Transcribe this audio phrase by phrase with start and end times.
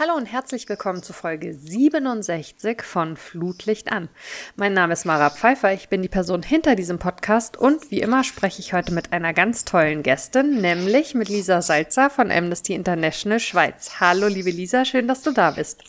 [0.00, 4.08] Hallo und herzlich willkommen zu Folge 67 von Flutlicht an.
[4.56, 8.24] Mein Name ist Mara Pfeiffer, ich bin die Person hinter diesem Podcast und wie immer
[8.24, 13.40] spreche ich heute mit einer ganz tollen Gästin, nämlich mit Lisa Salzer von Amnesty International
[13.40, 14.00] Schweiz.
[14.00, 15.84] Hallo liebe Lisa, schön, dass du da bist.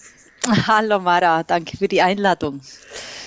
[0.68, 2.59] Hallo Mara, danke für die Einladung.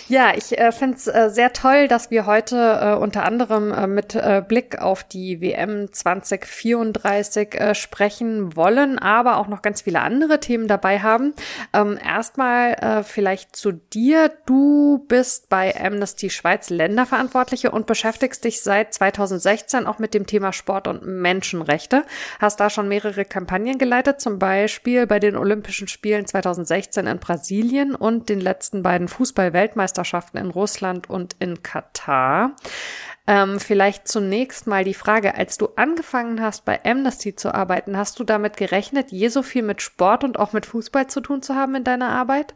[0.07, 3.87] Ja, ich äh, finde es äh, sehr toll, dass wir heute äh, unter anderem äh,
[3.87, 10.03] mit äh, Blick auf die WM 2034 äh, sprechen wollen, aber auch noch ganz viele
[10.03, 11.33] andere Themen dabei haben.
[11.73, 14.31] Ähm, erstmal äh, vielleicht zu dir.
[14.45, 20.53] Du bist bei Amnesty Schweiz Länderverantwortliche und beschäftigst dich seit 2016 auch mit dem Thema
[20.53, 22.05] Sport und Menschenrechte.
[22.41, 27.95] Hast da schon mehrere Kampagnen geleitet, zum Beispiel bei den Olympischen Spielen 2016 in Brasilien
[27.95, 32.57] und den letzten beiden Fußball-Weltmeisterschaften Weltmeisterschaften in Russland und in Katar.
[33.27, 38.19] Ähm, vielleicht zunächst mal die Frage, als du angefangen hast, bei Amnesty zu arbeiten, hast
[38.19, 41.55] du damit gerechnet, je so viel mit Sport und auch mit Fußball zu tun zu
[41.55, 42.55] haben in deiner Arbeit?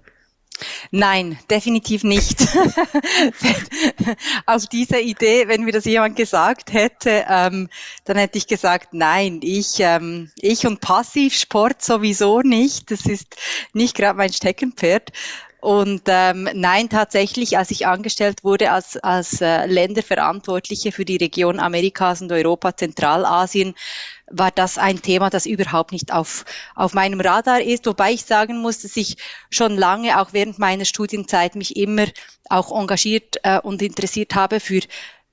[0.90, 2.40] Nein, definitiv nicht.
[4.46, 7.68] Auf diese Idee, wenn mir das jemand gesagt hätte, ähm,
[8.04, 12.90] dann hätte ich gesagt, nein, ich, ähm, ich und Passivsport sowieso nicht.
[12.90, 13.36] Das ist
[13.72, 15.12] nicht gerade mein Steckenpferd.
[15.60, 21.58] Und ähm, nein, tatsächlich, als ich angestellt wurde als, als äh, Länderverantwortliche für die Region
[21.58, 23.74] Amerikas und Europa, Zentralasien,
[24.30, 26.44] war das ein Thema, das überhaupt nicht auf,
[26.76, 27.86] auf meinem Radar ist.
[27.86, 29.16] Wobei ich sagen muss, dass ich
[29.50, 32.06] schon lange, auch während meiner Studienzeit, mich immer
[32.48, 34.80] auch engagiert äh, und interessiert habe für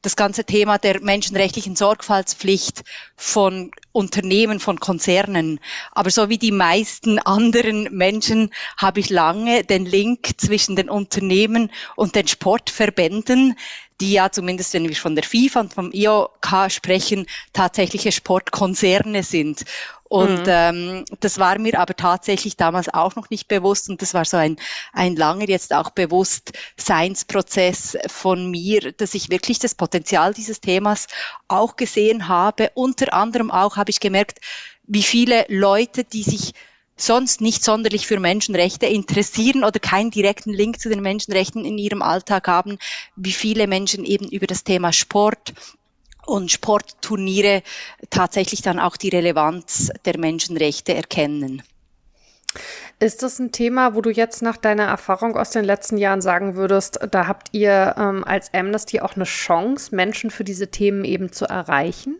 [0.01, 2.83] das ganze Thema der menschenrechtlichen Sorgfaltspflicht
[3.15, 5.59] von Unternehmen, von Konzernen.
[5.91, 11.71] Aber so wie die meisten anderen Menschen habe ich lange den Link zwischen den Unternehmen
[11.95, 13.55] und den Sportverbänden
[14.01, 19.63] die ja zumindest, wenn wir von der FIFA und vom IOK sprechen, tatsächliche Sportkonzerne sind.
[20.07, 20.47] Und mhm.
[20.47, 24.37] ähm, das war mir aber tatsächlich damals auch noch nicht bewusst und das war so
[24.37, 24.57] ein,
[24.93, 31.07] ein langer jetzt auch Bewusstseinsprozess von mir, dass ich wirklich das Potenzial dieses Themas
[31.47, 32.69] auch gesehen habe.
[32.75, 34.39] Unter anderem auch habe ich gemerkt,
[34.87, 36.53] wie viele Leute, die sich
[36.97, 42.01] sonst nicht sonderlich für Menschenrechte interessieren oder keinen direkten Link zu den Menschenrechten in ihrem
[42.01, 42.79] Alltag haben,
[43.15, 45.53] wie viele Menschen eben über das Thema Sport
[46.25, 47.61] und Sportturniere
[48.09, 51.61] tatsächlich dann auch die Relevanz der Menschenrechte erkennen.
[52.99, 56.55] Ist das ein Thema, wo du jetzt nach deiner Erfahrung aus den letzten Jahren sagen
[56.55, 61.31] würdest, da habt ihr ähm, als Amnesty auch eine Chance, Menschen für diese Themen eben
[61.31, 62.17] zu erreichen?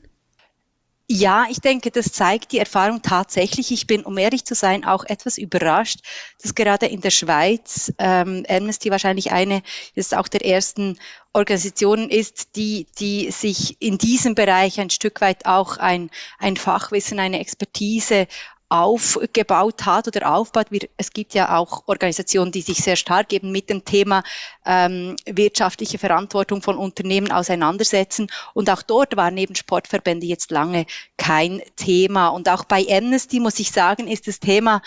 [1.08, 3.72] Ja, ich denke, das zeigt die Erfahrung tatsächlich.
[3.72, 6.00] Ich bin, um ehrlich zu sein, auch etwas überrascht,
[6.42, 9.62] dass gerade in der Schweiz ähm, Amnesty wahrscheinlich eine
[9.94, 10.98] ist auch der ersten
[11.32, 17.20] Organisationen ist, die, die sich in diesem Bereich ein Stück weit auch ein, ein Fachwissen,
[17.20, 18.26] eine Expertise
[18.70, 20.68] aufgebaut hat oder aufbaut.
[20.98, 24.24] Es gibt ja auch Organisationen, die sich sehr stark eben mit dem Thema
[24.66, 28.28] ähm, wirtschaftliche Verantwortung von Unternehmen auseinandersetzen.
[28.54, 30.86] Und auch dort waren eben Sportverbände jetzt lange
[31.18, 32.30] kein Thema.
[32.30, 34.82] Und auch bei Amnesty muss ich sagen, ist das Thema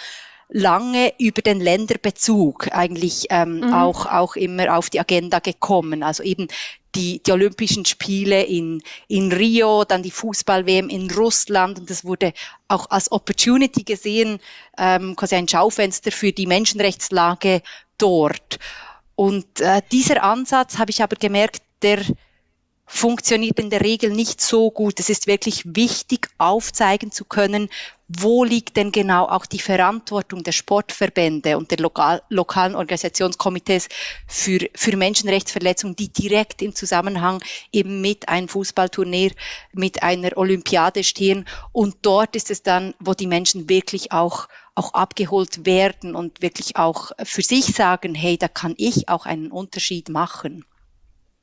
[0.48, 3.72] lange über den Länderbezug eigentlich ähm, mhm.
[3.74, 6.02] auch, auch immer auf die Agenda gekommen.
[6.02, 6.48] Also eben
[6.94, 12.32] die, die Olympischen Spiele in, in Rio, dann die Fußball-WM in Russland und das wurde
[12.66, 14.38] auch als Opportunity gesehen,
[14.78, 17.62] ähm, quasi ein Schaufenster für die Menschenrechtslage
[17.98, 18.58] dort.
[19.16, 22.00] Und äh, dieser Ansatz habe ich aber gemerkt, der
[22.88, 24.98] funktioniert in der Regel nicht so gut.
[24.98, 27.68] Es ist wirklich wichtig, aufzeigen zu können,
[28.08, 33.88] wo liegt denn genau auch die Verantwortung der Sportverbände und der lokal, lokalen Organisationskomitees
[34.26, 39.32] für, für Menschenrechtsverletzungen, die direkt im Zusammenhang eben mit einem Fußballturnier,
[39.74, 41.46] mit einer Olympiade stehen.
[41.72, 46.76] Und dort ist es dann, wo die Menschen wirklich auch auch abgeholt werden und wirklich
[46.76, 50.64] auch für sich sagen, hey, da kann ich auch einen Unterschied machen.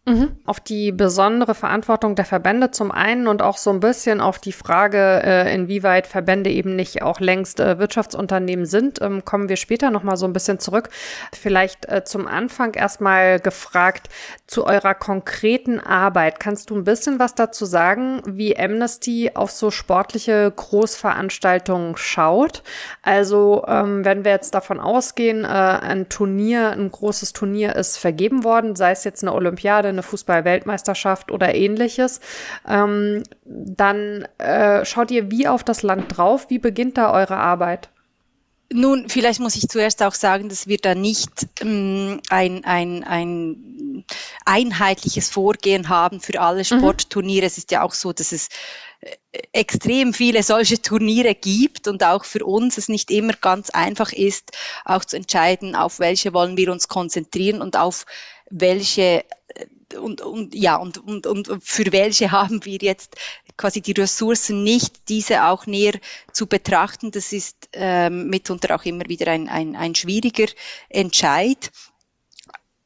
[0.08, 0.38] Mhm.
[0.46, 4.52] Auf die besondere Verantwortung der Verbände zum einen und auch so ein bisschen auf die
[4.52, 9.90] Frage, äh, inwieweit Verbände eben nicht auch längst äh, Wirtschaftsunternehmen sind, ähm, kommen wir später
[9.90, 10.90] nochmal so ein bisschen zurück.
[11.34, 14.10] Vielleicht äh, zum Anfang erstmal gefragt
[14.46, 16.40] zu eurer konkreten Arbeit.
[16.40, 22.62] Kannst du ein bisschen was dazu sagen, wie Amnesty auf so sportliche Großveranstaltungen schaut?
[23.02, 28.76] Also ähm, wenn wir jetzt davon ausgehen, ein Turnier, ein großes Turnier ist vergeben worden,
[28.76, 32.20] sei es jetzt eine Olympiade, eine Fußball-Weltmeisterschaft oder ähnliches,
[32.68, 36.50] ähm, dann äh, schaut ihr wie auf das Land drauf.
[36.50, 37.90] Wie beginnt da eure Arbeit?
[38.74, 44.06] Nun, vielleicht muss ich zuerst auch sagen, dass wir da nicht ähm, ein, ein, ein
[44.44, 46.80] einheitliches Vorgehen haben für alle mhm.
[46.80, 47.44] Sportturniere.
[47.44, 47.48] Mhm.
[47.48, 48.50] Es ist ja auch so, dass es
[49.02, 49.16] äh,
[49.54, 54.52] extrem viele solche Turniere gibt und auch für uns es nicht immer ganz einfach ist,
[54.84, 58.06] auch zu entscheiden, auf welche wollen wir uns konzentrieren und auf
[58.50, 59.66] welche äh,
[59.96, 63.16] und, und ja und, und, und für welche haben wir jetzt
[63.58, 65.94] quasi die Ressourcen nicht, diese auch näher
[66.32, 67.12] zu betrachten.
[67.12, 70.48] Das ist ähm, mitunter auch immer wieder ein, ein, ein schwieriger
[70.90, 71.72] Entscheid.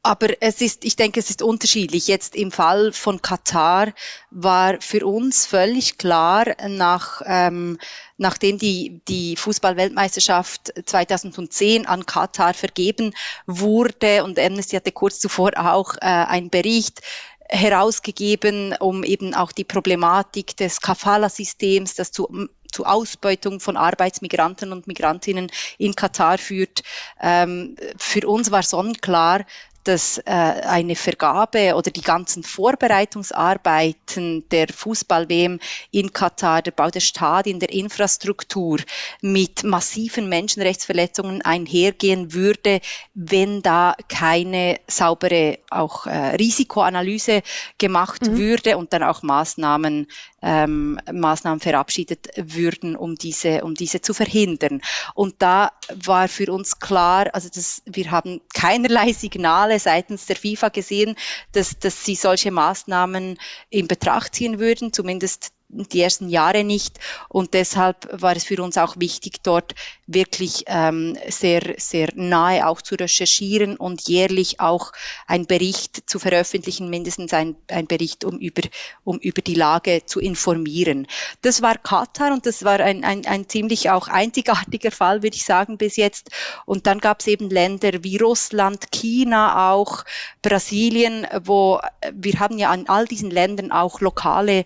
[0.02, 2.08] Aber es ist, ich denke, es ist unterschiedlich.
[2.08, 3.92] Jetzt im Fall von Katar
[4.30, 7.78] war für uns völlig klar, nach, ähm,
[8.16, 13.12] nachdem die, die Fußballweltmeisterschaft 2010 an Katar vergeben
[13.46, 17.02] wurde und Amnesty hatte kurz zuvor auch äh, einen Bericht
[17.50, 24.86] herausgegeben, um eben auch die Problematik des Kafala-Systems, das zu zu Ausbeutung von Arbeitsmigranten und
[24.86, 26.82] Migrantinnen in Katar führt.
[27.20, 29.44] Ähm, für uns war sonnenklar,
[29.84, 35.58] dass äh, eine Vergabe oder die ganzen Vorbereitungsarbeiten der Fußball-WM
[35.90, 38.78] in Katar, der Bau der Stadien, der Infrastruktur
[39.20, 42.80] mit massiven Menschenrechtsverletzungen einhergehen würde,
[43.14, 47.42] wenn da keine saubere auch äh, Risikoanalyse
[47.78, 48.38] gemacht mhm.
[48.38, 50.06] würde und dann auch Maßnahmen
[50.42, 54.80] ähm, Maßnahmen verabschiedet würden, um diese, um diese zu verhindern.
[55.14, 55.72] Und da
[56.04, 61.16] war für uns klar, also das, wir haben keinerlei Signale seitens der FIFA gesehen,
[61.52, 63.38] dass, dass sie solche Maßnahmen
[63.68, 66.98] in Betracht ziehen würden, zumindest die ersten Jahre nicht.
[67.28, 69.74] Und deshalb war es für uns auch wichtig, dort
[70.06, 74.92] wirklich ähm, sehr, sehr nahe auch zu recherchieren und jährlich auch
[75.26, 78.62] einen Bericht zu veröffentlichen, mindestens ein, ein Bericht, um über,
[79.04, 81.06] um über die Lage zu informieren.
[81.42, 85.44] Das war Katar und das war ein, ein, ein ziemlich auch einzigartiger Fall, würde ich
[85.44, 86.30] sagen, bis jetzt.
[86.66, 90.04] Und dann gab es eben Länder wie Russland, China auch,
[90.42, 91.80] Brasilien, wo
[92.12, 94.64] wir haben ja an all diesen Ländern auch lokale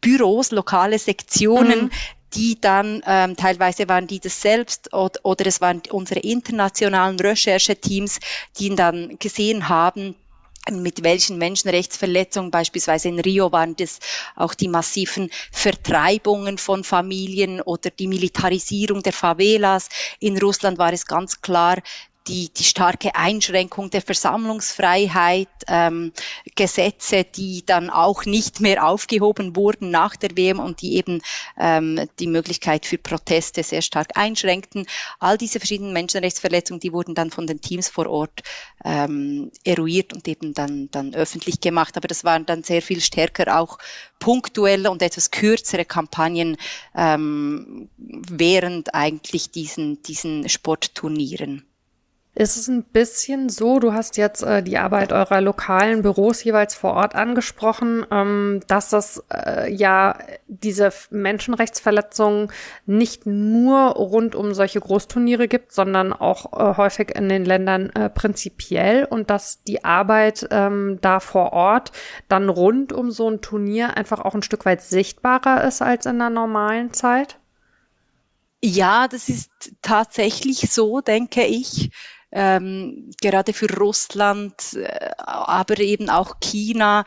[0.00, 1.90] Büros, lokale Sektionen, mhm
[2.34, 8.20] die dann ähm, teilweise waren die das selbst oder, oder es waren unsere internationalen Rechercheteams,
[8.58, 10.14] die dann gesehen haben,
[10.70, 13.98] mit welchen Menschenrechtsverletzungen, beispielsweise in Rio waren das
[14.36, 19.88] auch die massiven Vertreibungen von Familien oder die Militarisierung der Favelas.
[20.20, 21.78] In Russland war es ganz klar
[22.26, 26.12] die, die starke Einschränkung der Versammlungsfreiheit, ähm,
[26.54, 31.22] Gesetze, die dann auch nicht mehr aufgehoben wurden nach der WM und die eben
[31.58, 34.86] ähm, die Möglichkeit für Proteste sehr stark einschränkten.
[35.18, 38.42] All diese verschiedenen Menschenrechtsverletzungen, die wurden dann von den Teams vor Ort
[38.84, 41.96] ähm, eruiert und eben dann, dann öffentlich gemacht.
[41.96, 43.78] Aber das waren dann sehr viel stärker auch
[44.18, 46.56] punktuelle und etwas kürzere Kampagnen
[46.94, 51.64] ähm, während eigentlich diesen, diesen Sportturnieren.
[52.32, 56.76] Ist es ein bisschen so, du hast jetzt äh, die Arbeit eurer lokalen Büros jeweils
[56.76, 60.16] vor Ort angesprochen, ähm, dass das äh, ja
[60.46, 62.52] diese Menschenrechtsverletzungen
[62.86, 68.08] nicht nur rund um solche Großturniere gibt, sondern auch äh, häufig in den Ländern äh,
[68.08, 71.90] prinzipiell und dass die Arbeit ähm, da vor Ort
[72.28, 76.20] dann rund um so ein Turnier einfach auch ein Stück weit sichtbarer ist als in
[76.20, 77.40] der normalen Zeit?
[78.62, 79.50] Ja, das ist
[79.82, 81.90] tatsächlich so, denke ich
[82.32, 87.04] ähm, gerade für Russland, äh, aber eben auch China,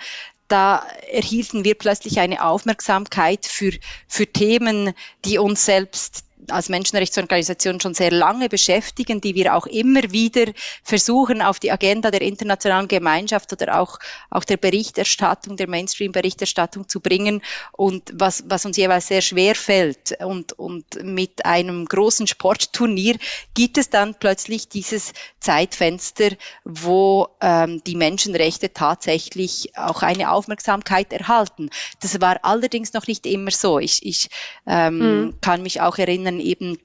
[0.48, 3.72] da erhielten wir plötzlich eine Aufmerksamkeit für,
[4.08, 4.94] für Themen,
[5.26, 10.52] die uns selbst als Menschenrechtsorganisation schon sehr lange beschäftigen, die wir auch immer wieder
[10.84, 17.00] versuchen, auf die Agenda der internationalen Gemeinschaft oder auch, auch der Berichterstattung, der Mainstream-Berichterstattung zu
[17.00, 20.20] bringen und was, was uns jeweils sehr schwer fällt.
[20.22, 23.18] Und, und mit einem großen Sportturnier
[23.54, 26.30] gibt es dann plötzlich dieses Zeitfenster,
[26.64, 31.70] wo ähm, die Menschenrechte tatsächlich auch eine Aufmerksamkeit erhalten.
[32.02, 33.80] Das war allerdings noch nicht immer so.
[33.80, 34.30] Ich, ich
[34.66, 35.42] ähm, mhm.
[35.42, 36.78] kann mich auch erinnern, Situationen eben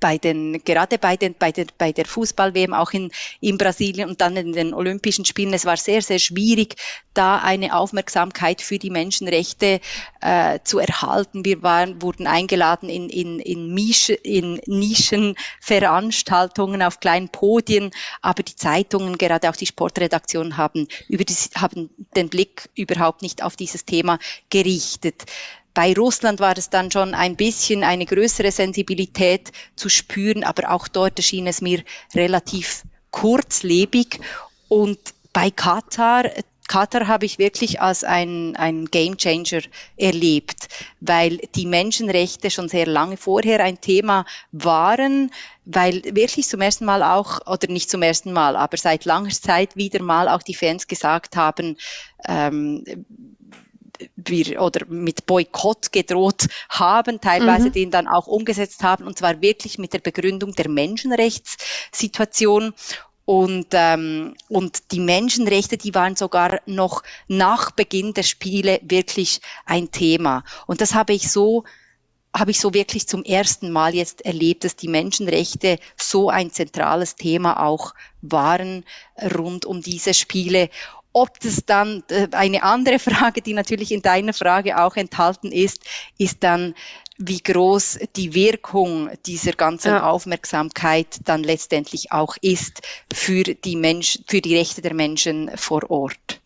[0.00, 4.22] bei den, gerade bei den, bei der, bei der Fußball-WM auch in, in Brasilien und
[4.22, 5.52] dann in den Olympischen Spielen.
[5.52, 6.76] Es war sehr, sehr schwierig,
[7.12, 9.80] da eine Aufmerksamkeit für die Menschenrechte
[10.22, 11.44] äh, zu erhalten.
[11.44, 17.90] Wir waren, wurden eingeladen in, in, in, Mische, in Nischenveranstaltungen auf kleinen Podien,
[18.22, 23.42] aber die Zeitungen, gerade auch die Sportredaktionen haben, über die, haben den Blick überhaupt nicht
[23.42, 25.26] auf dieses Thema gerichtet.
[25.74, 30.86] Bei Russland war es dann schon ein bisschen eine größere Sensibilität zu spüren, aber auch
[30.86, 31.82] dort erschien es mir
[32.14, 34.20] relativ kurzlebig.
[34.68, 34.98] Und
[35.32, 36.30] bei Katar,
[36.68, 39.62] Katar habe ich wirklich als ein, ein Game Changer
[39.96, 40.68] erlebt,
[41.00, 45.30] weil die Menschenrechte schon sehr lange vorher ein Thema waren,
[45.64, 49.76] weil wirklich zum ersten Mal auch, oder nicht zum ersten Mal, aber seit langer Zeit
[49.76, 51.76] wieder mal auch die Fans gesagt haben,
[52.26, 52.84] ähm,
[54.16, 57.72] wir oder mit Boykott gedroht haben, teilweise mhm.
[57.72, 62.74] den dann auch umgesetzt haben, und zwar wirklich mit der Begründung der Menschenrechtssituation.
[63.26, 69.90] Und, ähm, und die Menschenrechte, die waren sogar noch nach Beginn der Spiele wirklich ein
[69.90, 70.44] Thema.
[70.66, 71.64] Und das habe ich so
[72.36, 77.14] habe ich so wirklich zum ersten Mal jetzt erlebt, dass die Menschenrechte so ein zentrales
[77.14, 78.84] Thema auch waren
[79.22, 80.68] rund um diese Spiele.
[81.16, 85.80] Ob das dann äh, eine andere Frage, die natürlich in deiner Frage auch enthalten ist,
[86.18, 86.74] ist dann,
[87.16, 90.10] wie groß die Wirkung dieser ganzen ja.
[90.10, 96.40] Aufmerksamkeit dann letztendlich auch ist für die Mensch, für die Rechte der Menschen vor Ort.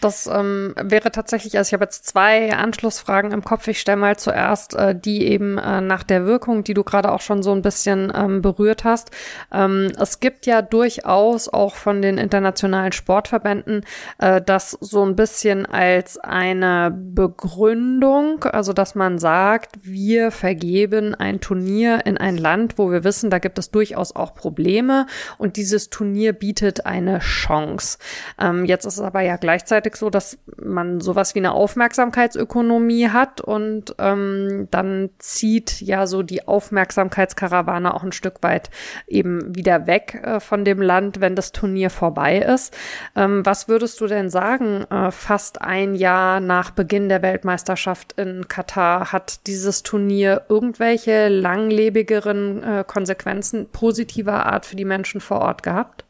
[0.00, 3.66] Das ähm, wäre tatsächlich, also ich habe jetzt zwei Anschlussfragen im Kopf.
[3.68, 7.20] Ich stelle mal zuerst äh, die eben äh, nach der Wirkung, die du gerade auch
[7.20, 9.10] schon so ein bisschen ähm, berührt hast.
[9.52, 13.84] Ähm, es gibt ja durchaus auch von den internationalen Sportverbänden
[14.18, 21.40] äh, das so ein bisschen als eine Begründung, also dass man sagt, wir vergeben ein
[21.40, 25.06] Turnier in ein Land, wo wir wissen, da gibt es durchaus auch Probleme
[25.38, 27.98] und dieses Turnier bietet eine Chance.
[28.40, 33.08] Ähm, jetzt ist es aber ja gleichzeitig gleichzeitig so, dass man sowas wie eine Aufmerksamkeitsökonomie
[33.08, 38.68] hat und ähm, dann zieht ja so die Aufmerksamkeitskarawane auch ein Stück weit
[39.06, 42.76] eben wieder weg äh, von dem Land, wenn das Turnier vorbei ist.
[43.14, 48.48] Ähm, was würdest du denn sagen, äh, fast ein Jahr nach Beginn der Weltmeisterschaft in
[48.48, 55.62] Katar hat dieses Turnier irgendwelche langlebigeren äh, Konsequenzen positiver Art für die Menschen vor Ort
[55.62, 56.04] gehabt?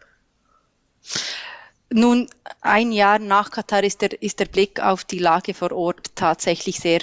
[1.92, 2.28] Nun,
[2.62, 6.80] ein Jahr nach Katar ist der, ist der Blick auf die Lage vor Ort tatsächlich
[6.80, 7.00] sehr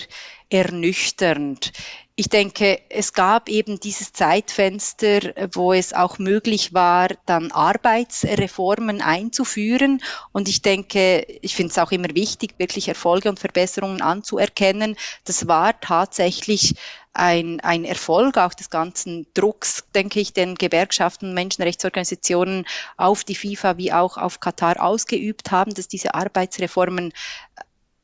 [0.50, 1.72] ernüchternd.
[2.15, 10.00] Ich denke, es gab eben dieses Zeitfenster, wo es auch möglich war, dann Arbeitsreformen einzuführen.
[10.32, 14.96] Und ich denke, ich finde es auch immer wichtig, wirklich Erfolge und Verbesserungen anzuerkennen.
[15.24, 16.75] Das war tatsächlich
[17.13, 23.77] ein, ein Erfolg auch des ganzen Drucks, denke ich, den Gewerkschaften, Menschenrechtsorganisationen auf die FIFA
[23.77, 27.12] wie auch auf Katar ausgeübt haben, dass diese Arbeitsreformen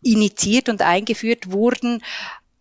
[0.01, 2.03] initiiert und eingeführt wurden.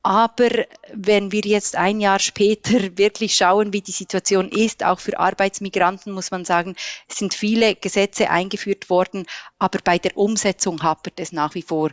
[0.02, 0.48] Aber
[0.92, 6.12] wenn wir jetzt ein Jahr später wirklich schauen, wie die Situation ist, auch für Arbeitsmigranten,
[6.12, 6.76] muss man sagen,
[7.08, 9.26] es sind viele Gesetze eingeführt worden,
[9.58, 11.90] aber bei der Umsetzung hapert es nach wie vor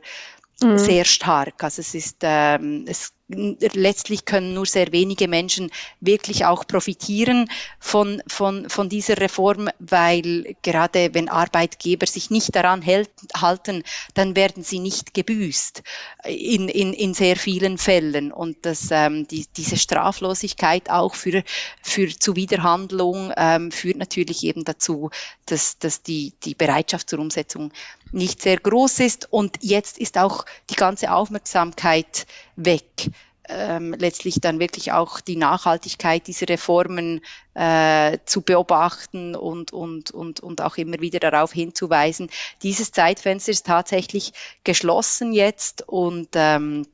[0.61, 0.77] mhm.
[0.77, 1.63] sehr stark.
[1.63, 8.21] Also es ist, ähm, es letztlich können nur sehr wenige Menschen wirklich auch profitieren von,
[8.27, 14.63] von, von dieser Reform, weil gerade wenn Arbeitgeber sich nicht daran hält, halten, dann werden
[14.63, 15.81] sie nicht gebüßt
[16.25, 18.31] in, in, in sehr vielen Fällen.
[18.31, 21.43] Und das, ähm, die, diese Straflosigkeit auch für,
[21.81, 25.09] für Zuwiderhandlung ähm, führt natürlich eben dazu,
[25.47, 27.71] dass, dass die, die Bereitschaft zur Umsetzung
[28.11, 29.27] nicht sehr groß ist.
[29.31, 33.09] Und jetzt ist auch die ganze Aufmerksamkeit weg.
[33.47, 37.21] Ähm, letztlich dann wirklich auch die Nachhaltigkeit dieser Reformen
[37.53, 42.31] äh, zu beobachten und, und, und, und auch immer wieder darauf hinzuweisen.
[42.63, 44.33] Dieses Zeitfenster ist tatsächlich
[44.63, 46.87] geschlossen jetzt und ähm,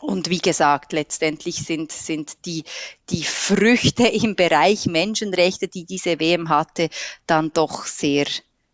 [0.00, 2.64] und wie gesagt, letztendlich sind, sind die,
[3.10, 6.88] die Früchte im Bereich Menschenrechte, die diese WM hatte,
[7.26, 8.26] dann doch sehr,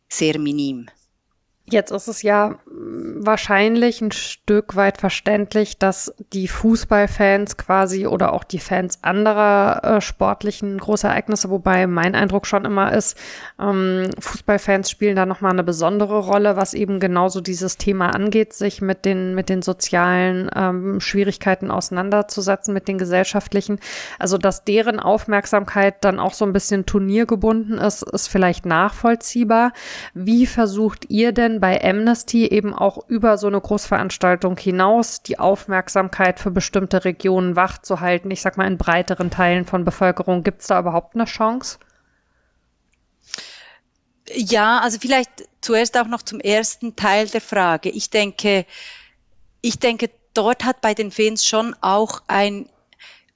[0.08, 0.88] sehr minim.
[1.70, 8.42] Jetzt ist es ja wahrscheinlich ein Stück weit verständlich, dass die Fußballfans quasi oder auch
[8.42, 13.16] die Fans anderer äh, sportlichen Großereignisse, wobei mein Eindruck schon immer ist,
[13.60, 18.80] ähm, Fußballfans spielen da nochmal eine besondere Rolle, was eben genauso dieses Thema angeht, sich
[18.82, 23.78] mit den, mit den sozialen ähm, Schwierigkeiten auseinanderzusetzen, mit den gesellschaftlichen.
[24.18, 29.72] Also, dass deren Aufmerksamkeit dann auch so ein bisschen turniergebunden ist, ist vielleicht nachvollziehbar.
[30.14, 36.40] Wie versucht ihr denn bei Amnesty eben auch über so eine Großveranstaltung hinaus die Aufmerksamkeit
[36.40, 38.31] für bestimmte Regionen wachzuhalten?
[38.31, 40.43] Ich sag mal, in breiteren Teilen von Bevölkerung.
[40.43, 41.79] Gibt es da überhaupt eine Chance?
[44.33, 47.90] Ja, also vielleicht zuerst auch noch zum ersten Teil der Frage.
[47.90, 48.67] Ich denke,
[49.61, 52.69] ich denke, dort hat bei den Fans schon auch ein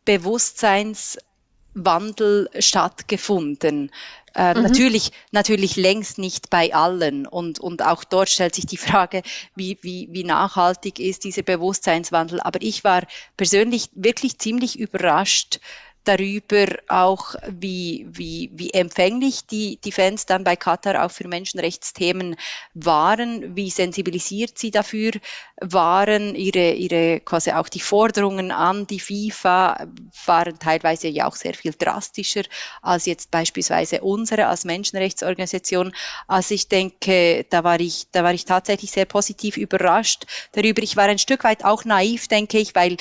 [0.04, 3.90] Bewusstseinswandel stattgefunden.
[4.34, 4.62] Äh, mhm.
[4.62, 7.26] Natürlich, natürlich längst nicht bei allen.
[7.26, 9.22] Und, und auch dort stellt sich die Frage,
[9.54, 12.40] wie, wie, wie nachhaltig ist dieser Bewusstseinswandel.
[12.40, 13.02] Aber ich war
[13.36, 15.60] persönlich wirklich ziemlich überrascht,
[16.04, 22.36] darüber auch, wie, wie, wie empfänglich die, die Fans dann bei Katar auch für Menschenrechtsthemen
[22.74, 25.12] waren, wie sensibilisiert sie dafür
[25.60, 29.86] waren, ihre, ihre quasi auch die Forderungen an die FIFA
[30.26, 32.42] waren teilweise ja auch sehr viel drastischer
[32.82, 35.94] als jetzt beispielsweise unsere als Menschenrechtsorganisation.
[36.26, 40.82] Also ich denke, da war ich, da war ich tatsächlich sehr positiv überrascht darüber.
[40.82, 42.96] Ich war ein Stück weit auch naiv, denke ich, weil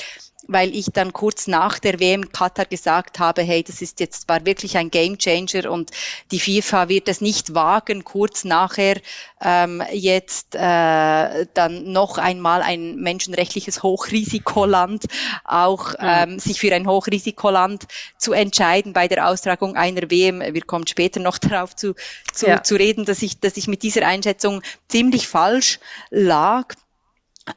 [0.48, 4.46] weil ich dann kurz nach der WM Katar gesagt habe, hey, das ist jetzt war
[4.46, 5.92] wirklich ein Gamechanger und
[6.32, 8.98] die FIFA wird es nicht wagen, kurz nachher
[9.42, 15.06] ähm, jetzt äh, dann noch einmal ein menschenrechtliches Hochrisikoland
[15.44, 17.86] auch ähm, sich für ein Hochrisikoland
[18.18, 20.42] zu entscheiden bei der Austragung einer WM.
[20.42, 21.96] Wir kommen später noch darauf zu,
[22.34, 22.64] zu, ja.
[22.64, 26.76] zu reden, dass ich, dass ich mit dieser Einschätzung ziemlich falsch lag.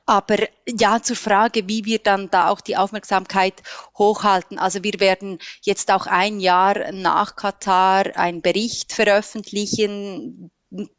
[0.05, 3.63] Aber ja, zur Frage, wie wir dann da auch die Aufmerksamkeit
[3.97, 4.59] hochhalten.
[4.59, 10.51] Also wir werden jetzt auch ein Jahr nach Katar einen Bericht veröffentlichen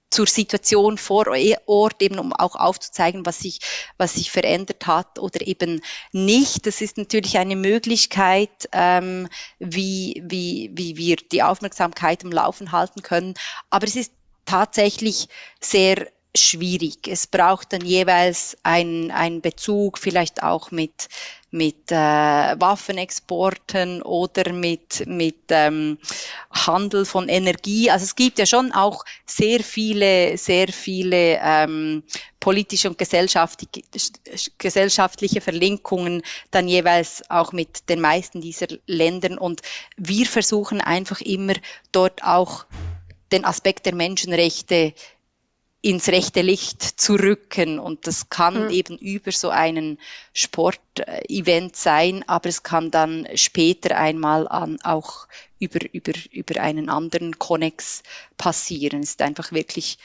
[0.09, 1.25] zur Situation vor
[1.65, 3.59] Ort, eben um auch aufzuzeigen, was sich,
[3.97, 5.81] was sich verändert hat oder eben
[6.13, 6.65] nicht.
[6.65, 9.27] Das ist natürlich eine Möglichkeit, ähm,
[9.59, 13.33] wie, wie, wie wir die Aufmerksamkeit im Laufen halten können.
[13.69, 14.13] Aber es ist
[14.45, 15.27] tatsächlich
[15.59, 17.07] sehr schwierig.
[17.07, 21.07] Es braucht dann jeweils einen, Bezug, vielleicht auch mit,
[21.51, 25.97] mit äh, Waffenexporten oder mit, mit ähm,
[26.51, 27.89] Handel von Energie.
[27.89, 32.03] Also es gibt ja schon auch sehr viele, sehr viele ähm,
[32.39, 33.83] politische und gesellschaftliche,
[34.57, 39.37] gesellschaftliche Verlinkungen dann jeweils auch mit den meisten dieser Ländern.
[39.37, 39.61] Und
[39.97, 41.53] wir versuchen einfach immer
[41.91, 42.65] dort auch
[43.31, 44.93] den Aspekt der Menschenrechte
[45.81, 47.79] ins rechte Licht zu rücken.
[47.79, 48.69] Und das kann mhm.
[48.71, 49.99] eben über so einen
[50.33, 55.27] Sportevent sein, aber es kann dann später einmal an, auch
[55.59, 58.03] über, über, über einen anderen Konnex
[58.37, 59.01] passieren.
[59.01, 59.97] Es ist einfach wirklich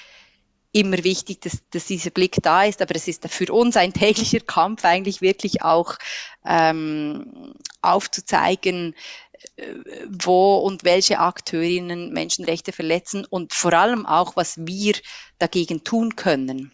[0.73, 4.41] immer wichtig, dass, dass dieser Blick da ist, aber es ist für uns ein täglicher
[4.41, 5.97] Kampf eigentlich wirklich auch
[6.47, 8.95] ähm, aufzuzeigen,
[10.09, 14.95] wo und welche Akteurinnen Menschenrechte verletzen und vor allem auch, was wir
[15.39, 16.73] dagegen tun können.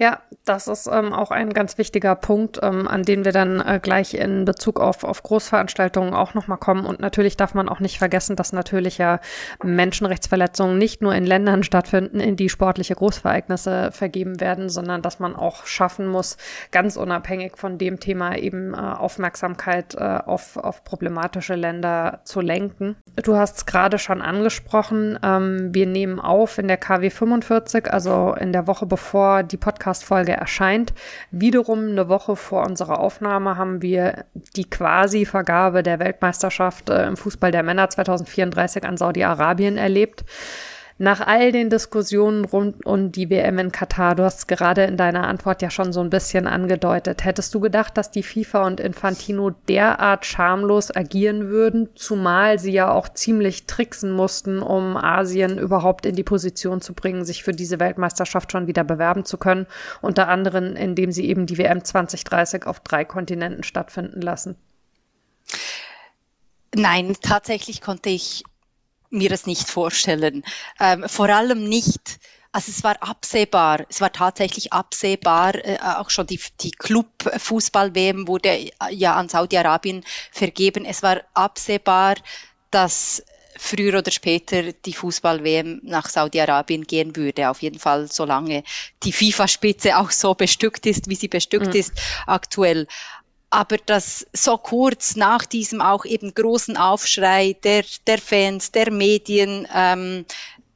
[0.00, 3.80] Ja, das ist ähm, auch ein ganz wichtiger Punkt, ähm, an den wir dann äh,
[3.82, 6.86] gleich in Bezug auf, auf Großveranstaltungen auch nochmal kommen.
[6.86, 9.18] Und natürlich darf man auch nicht vergessen, dass natürlich ja
[9.62, 15.34] Menschenrechtsverletzungen nicht nur in Ländern stattfinden, in die sportliche Großvereignisse vergeben werden, sondern dass man
[15.34, 16.36] auch schaffen muss,
[16.70, 22.94] ganz unabhängig von dem Thema eben äh, Aufmerksamkeit äh, auf, auf problematische Länder zu lenken.
[23.16, 25.18] Du hast es gerade schon angesprochen.
[25.24, 29.87] Ähm, wir nehmen auf in der KW 45, also in der Woche bevor die Podcast
[29.88, 30.92] Podcast-Folge erscheint.
[31.30, 37.50] Wiederum eine Woche vor unserer Aufnahme haben wir die Quasi-Vergabe der Weltmeisterschaft äh, im Fußball
[37.52, 40.24] der Männer 2034 an Saudi-Arabien erlebt.
[41.00, 45.28] Nach all den Diskussionen rund um die WM in Katar, du hast gerade in deiner
[45.28, 49.50] Antwort ja schon so ein bisschen angedeutet, hättest du gedacht, dass die FIFA und Infantino
[49.50, 56.16] derart schamlos agieren würden, zumal sie ja auch ziemlich tricksen mussten, um Asien überhaupt in
[56.16, 59.68] die Position zu bringen, sich für diese Weltmeisterschaft schon wieder bewerben zu können,
[60.00, 64.56] unter anderem indem sie eben die WM 2030 auf drei Kontinenten stattfinden lassen?
[66.74, 68.42] Nein, tatsächlich konnte ich
[69.10, 70.44] mir das nicht vorstellen.
[70.80, 72.18] Ähm, vor allem nicht,
[72.52, 78.70] also es war absehbar, es war tatsächlich absehbar, äh, auch schon die, die Club-Fußball-WM wurde
[78.90, 80.84] ja an Saudi-Arabien vergeben.
[80.84, 82.16] Es war absehbar,
[82.70, 83.22] dass
[83.58, 87.50] früher oder später die Fußball-WM nach Saudi-Arabien gehen würde.
[87.50, 88.62] Auf jeden Fall, solange
[89.02, 91.80] die FIFA-Spitze auch so bestückt ist, wie sie bestückt mhm.
[91.80, 91.92] ist
[92.26, 92.86] aktuell
[93.50, 99.66] aber dass so kurz nach diesem auch eben großen Aufschrei der, der Fans, der Medien,
[99.74, 100.26] ähm,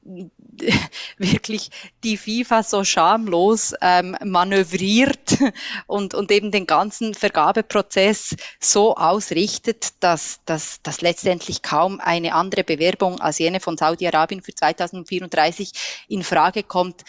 [1.19, 1.71] wirklich
[2.05, 5.39] die FIFA so schamlos ähm, manövriert
[5.87, 12.65] und, und eben den ganzen Vergabeprozess so ausrichtet, dass, dass, dass letztendlich kaum eine andere
[12.65, 15.73] Bewerbung als jene von Saudi-Arabien für 2034
[16.09, 17.05] in Frage kommt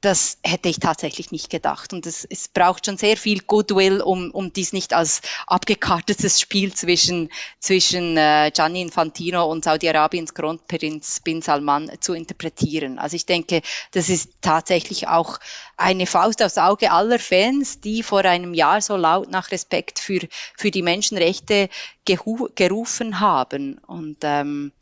[0.00, 1.92] das hätte ich tatsächlich nicht gedacht.
[1.92, 6.72] Und es, es braucht schon sehr viel Goodwill, um, um dies nicht als abgekartetes Spiel
[6.72, 12.98] zwischen, zwischen äh, Gianni Infantino und Saudi-Arabiens Kronprinz Bin Salman zu interpretieren.
[12.98, 13.60] Also ich denke,
[13.92, 15.38] das ist tatsächlich auch
[15.76, 20.20] eine Faust aufs Auge aller Fans, die vor einem Jahr so laut nach Respekt für,
[20.56, 21.68] für die Menschenrechte
[22.06, 23.78] gerufen haben.
[23.86, 24.72] Und ähm,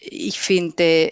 [0.00, 1.10] ich finde,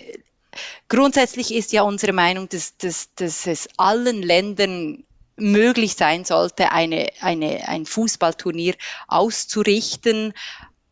[0.89, 5.05] Grundsätzlich ist ja unsere Meinung, dass, dass, dass es allen Ländern
[5.37, 8.75] möglich sein sollte, eine, eine, ein Fußballturnier
[9.07, 10.33] auszurichten.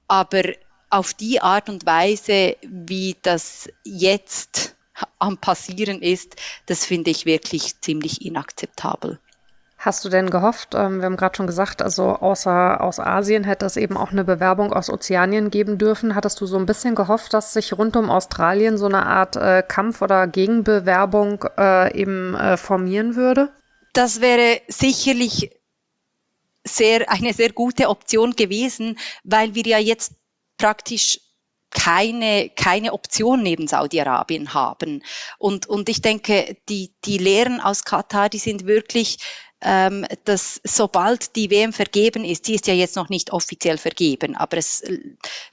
[0.09, 0.43] Aber
[0.91, 4.77] auf die Art und Weise, wie das jetzt
[5.19, 9.19] am Passieren ist, das finde ich wirklich ziemlich inakzeptabel.
[9.79, 13.67] Hast du denn gehofft, ähm, wir haben gerade schon gesagt, also außer aus Asien hätte
[13.67, 16.15] es eben auch eine Bewerbung aus Ozeanien geben dürfen.
[16.15, 19.63] Hattest du so ein bisschen gehofft, dass sich rund um Australien so eine Art äh,
[19.67, 23.53] Kampf oder Gegenbewerbung äh, eben äh, formieren würde?
[23.93, 25.51] Das wäre sicherlich
[26.65, 30.15] sehr, eine sehr gute Option gewesen, weil wir ja jetzt
[30.57, 31.21] praktisch
[31.71, 35.03] keine, keine Option neben Saudi-Arabien haben.
[35.39, 39.19] Und, und ich denke, die, die Lehren aus Katar, die sind wirklich,
[39.61, 44.59] dass sobald die WM vergeben ist, die ist ja jetzt noch nicht offiziell vergeben, aber
[44.59, 44.99] es äh,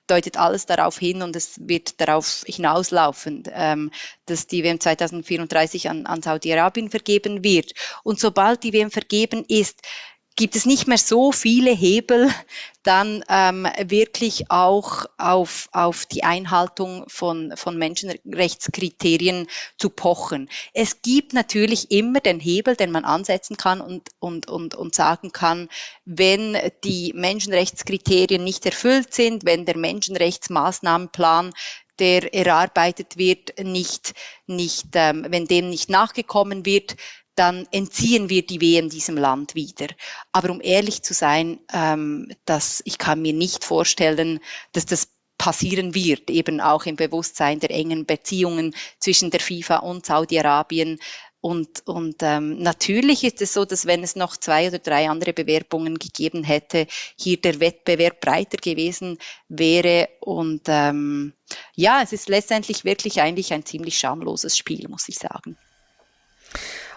[0.08, 3.92] deutet alles darauf hin und es wird darauf hinauslaufen, ähm,
[4.26, 7.72] dass die WM 2034 an, an Saudi-Arabien vergeben wird.
[8.04, 9.82] Und sobald die WM vergeben ist,
[10.36, 12.30] gibt es nicht mehr so viele Hebel,
[12.84, 20.50] dann ähm, wirklich auch auf, auf die Einhaltung von, von Menschenrechtskriterien zu pochen.
[20.74, 25.32] Es gibt natürlich immer den Hebel, den man ansetzen kann und, und, und, und sagen
[25.32, 25.70] kann,
[26.06, 31.54] wenn die Menschenrechtskriterien nicht erfüllt sind, wenn der Menschenrechtsmaßnahmenplan
[32.00, 34.14] der erarbeitet wird, nicht,
[34.48, 36.96] nicht, ähm, wenn dem nicht nachgekommen wird,
[37.36, 39.88] dann entziehen wir die WM diesem Land wieder.
[40.32, 44.40] Aber um ehrlich zu sein, ähm, dass ich kann mir nicht vorstellen,
[44.72, 50.06] dass das passieren wird, eben auch im Bewusstsein der engen Beziehungen zwischen der FIFA und
[50.06, 51.00] Saudi-Arabien.
[51.42, 55.34] Und, und ähm, natürlich ist es so, dass wenn es noch zwei oder drei andere
[55.34, 56.88] Bewerbungen gegeben hätte,
[57.20, 59.18] hier der Wettbewerb breiter gewesen
[59.50, 60.08] wäre.
[60.22, 61.34] Und ähm,
[61.76, 65.58] ja, es ist letztendlich wirklich eigentlich ein ziemlich schamloses Spiel, muss ich sagen.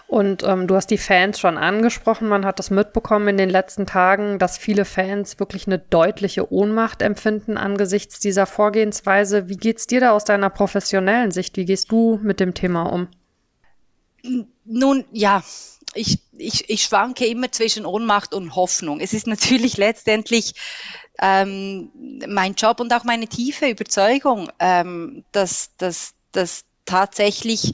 [0.07, 2.29] Und ähm, du hast die Fans schon angesprochen.
[2.29, 7.01] Man hat das mitbekommen in den letzten Tagen, dass viele Fans wirklich eine deutliche Ohnmacht
[7.01, 9.49] empfinden angesichts dieser Vorgehensweise.
[9.49, 11.57] Wie geht's dir da aus deiner professionellen Sicht?
[11.57, 13.09] Wie gehst du mit dem Thema um?
[14.63, 15.43] Nun, ja,
[15.93, 19.01] ich, ich, ich schwanke immer zwischen Ohnmacht und Hoffnung.
[19.01, 20.53] Es ist natürlich letztendlich
[21.19, 21.91] ähm,
[22.25, 27.73] mein Job und auch meine tiefe Überzeugung, ähm, dass, dass, dass tatsächlich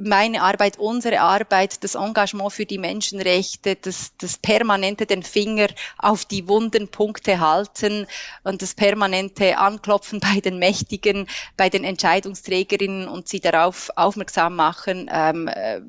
[0.00, 6.24] meine Arbeit, unsere Arbeit, das Engagement für die Menschenrechte, das, das permanente den Finger auf
[6.24, 8.06] die wunden Punkte halten
[8.44, 15.10] und das permanente Anklopfen bei den Mächtigen, bei den Entscheidungsträgerinnen und sie darauf aufmerksam machen,
[15.12, 15.80] ähm, äh,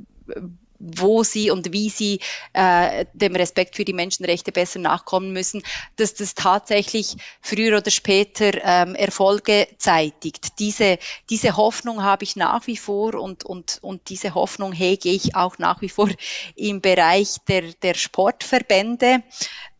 [0.79, 2.19] wo sie und wie sie
[2.53, 5.61] äh, dem Respekt für die Menschenrechte besser nachkommen müssen,
[5.97, 10.59] dass das tatsächlich früher oder später ähm, Erfolge zeitigt.
[10.59, 10.97] Diese,
[11.29, 15.57] diese Hoffnung habe ich nach wie vor und, und, und diese Hoffnung hege ich auch
[15.57, 16.09] nach wie vor
[16.55, 19.23] im Bereich der, der Sportverbände.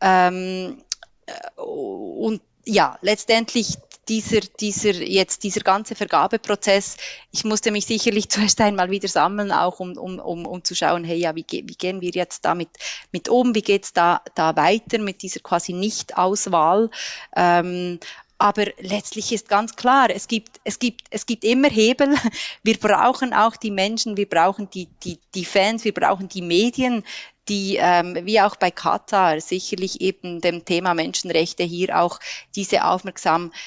[0.02, 0.84] Ähm,
[1.26, 3.78] äh, und ja, letztendlich
[4.10, 6.98] dieser, dieser, jetzt dieser ganze Vergabeprozess,
[7.32, 11.04] ich musste mich sicherlich zuerst einmal wieder sammeln, auch um, um, um, um zu schauen,
[11.04, 12.70] hey, ja, wie, wie gehen wir jetzt damit
[13.12, 16.90] mit um, wie geht's da, da weiter mit dieser quasi Nicht-Auswahl.
[17.36, 18.00] Ähm,
[18.42, 22.16] aber letztlich ist ganz klar, es gibt, es gibt, es gibt immer Hebel.
[22.64, 27.04] Wir brauchen auch die Menschen, wir brauchen die, die, die Fans, wir brauchen die Medien,
[27.50, 32.20] die, ähm, wie auch bei Katar, sicherlich eben dem Thema Menschenrechte hier auch
[32.56, 33.58] diese Aufmerksamkeit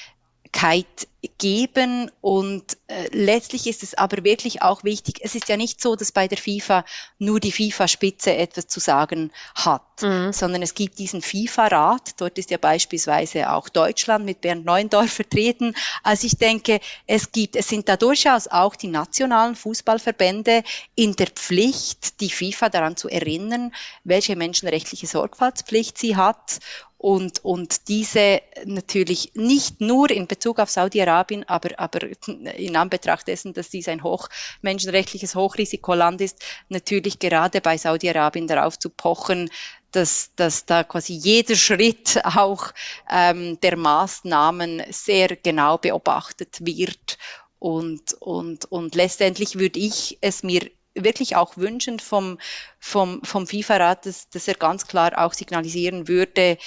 [0.53, 1.05] kite
[1.37, 5.95] geben und äh, letztlich ist es aber wirklich auch wichtig, es ist ja nicht so,
[5.95, 6.83] dass bei der FIFA
[7.17, 10.33] nur die FIFA-Spitze etwas zu sagen hat, mhm.
[10.33, 15.75] sondern es gibt diesen FIFA-Rat, dort ist ja beispielsweise auch Deutschland mit Bernd Neuendorf vertreten.
[16.03, 20.63] Also ich denke, es gibt, es sind da durchaus auch die nationalen Fußballverbände
[20.95, 26.59] in der Pflicht, die FIFA daran zu erinnern, welche menschenrechtliche Sorgfaltspflicht sie hat
[27.03, 33.53] und, und diese natürlich nicht nur in Bezug auf Saudi-Arabien, aber, aber in Anbetracht dessen,
[33.53, 34.29] dass dies ein hoch,
[34.61, 39.49] menschenrechtliches Hochrisikoland ist, natürlich gerade bei Saudi-Arabien darauf zu pochen,
[39.91, 42.73] dass, dass da quasi jeder Schritt auch
[43.09, 47.17] ähm, der Maßnahmen sehr genau beobachtet wird.
[47.59, 52.37] Und, und, und letztendlich würde ich es mir wirklich auch wünschen vom,
[52.79, 56.57] vom, vom FIFA-Rat, dass, dass er ganz klar auch signalisieren würde,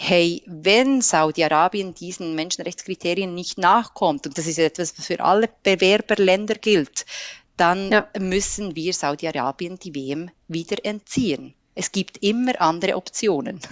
[0.00, 6.54] hey, wenn Saudi-Arabien diesen Menschenrechtskriterien nicht nachkommt, und das ist etwas, was für alle Bewerberländer
[6.54, 7.04] gilt,
[7.56, 8.08] dann ja.
[8.16, 11.52] müssen wir Saudi-Arabien die WM wieder entziehen.
[11.74, 13.60] Es gibt immer andere Optionen.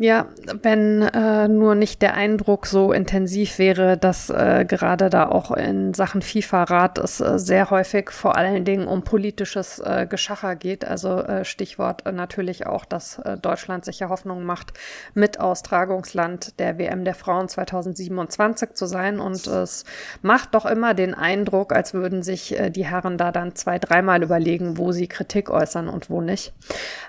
[0.00, 0.26] Ja,
[0.60, 5.94] wenn äh, nur nicht der Eindruck so intensiv wäre, dass äh, gerade da auch in
[5.94, 10.84] Sachen FIFA-Rat es äh, sehr häufig vor allen Dingen um politisches äh, Geschacher geht.
[10.84, 14.72] Also äh, Stichwort äh, natürlich auch, dass äh, Deutschland sich ja Hoffnung macht,
[15.14, 19.20] mit Austragungsland der WM der Frauen 2027 zu sein.
[19.20, 19.84] Und es
[20.22, 24.24] macht doch immer den Eindruck, als würden sich äh, die Herren da dann zwei, dreimal
[24.24, 26.52] überlegen, wo sie Kritik äußern und wo nicht.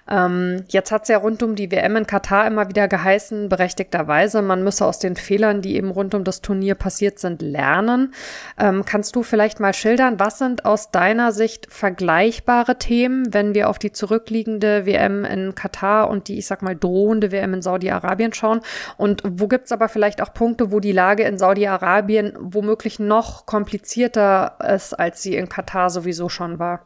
[0.07, 3.47] Ähm, jetzt hat es ja rund um die WM in Katar immer wieder wieder geheißen,
[3.47, 8.13] berechtigterweise, man müsse aus den Fehlern, die eben rund um das Turnier passiert sind, lernen.
[8.59, 13.69] Ähm, kannst du vielleicht mal schildern, was sind aus deiner Sicht vergleichbare Themen, wenn wir
[13.69, 18.33] auf die zurückliegende WM in Katar und die, ich sag mal, drohende WM in Saudi-Arabien
[18.33, 18.59] schauen?
[18.97, 24.57] Und wo gibt's aber vielleicht auch Punkte, wo die Lage in Saudi-Arabien womöglich noch komplizierter
[24.73, 26.85] ist, als sie in Katar sowieso schon war?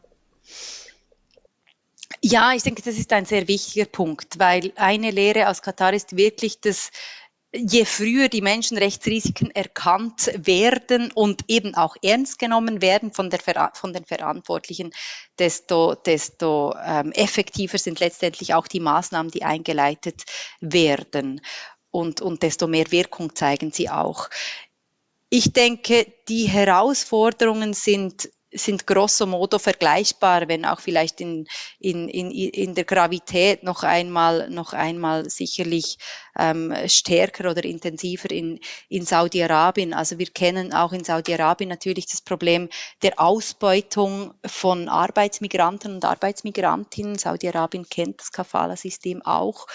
[2.21, 6.17] Ja, ich denke, das ist ein sehr wichtiger Punkt, weil eine Lehre aus Katar ist
[6.17, 6.91] wirklich, dass
[7.53, 13.93] je früher die Menschenrechtsrisiken erkannt werden und eben auch ernst genommen werden von, der, von
[13.93, 14.91] den Verantwortlichen,
[15.39, 20.23] desto, desto ähm, effektiver sind letztendlich auch die Maßnahmen, die eingeleitet
[20.59, 21.41] werden.
[21.89, 24.29] Und, und desto mehr Wirkung zeigen sie auch.
[25.29, 31.47] Ich denke, die Herausforderungen sind sind grosso modo vergleichbar, wenn auch vielleicht in,
[31.79, 35.97] in, in, in der Gravität noch einmal, noch einmal sicherlich
[36.37, 39.93] ähm, stärker oder intensiver in, in Saudi-Arabien.
[39.93, 42.69] Also wir kennen auch in Saudi-Arabien natürlich das Problem
[43.03, 47.17] der Ausbeutung von Arbeitsmigranten und Arbeitsmigrantinnen.
[47.17, 49.67] Saudi-Arabien kennt das Kafala-System auch.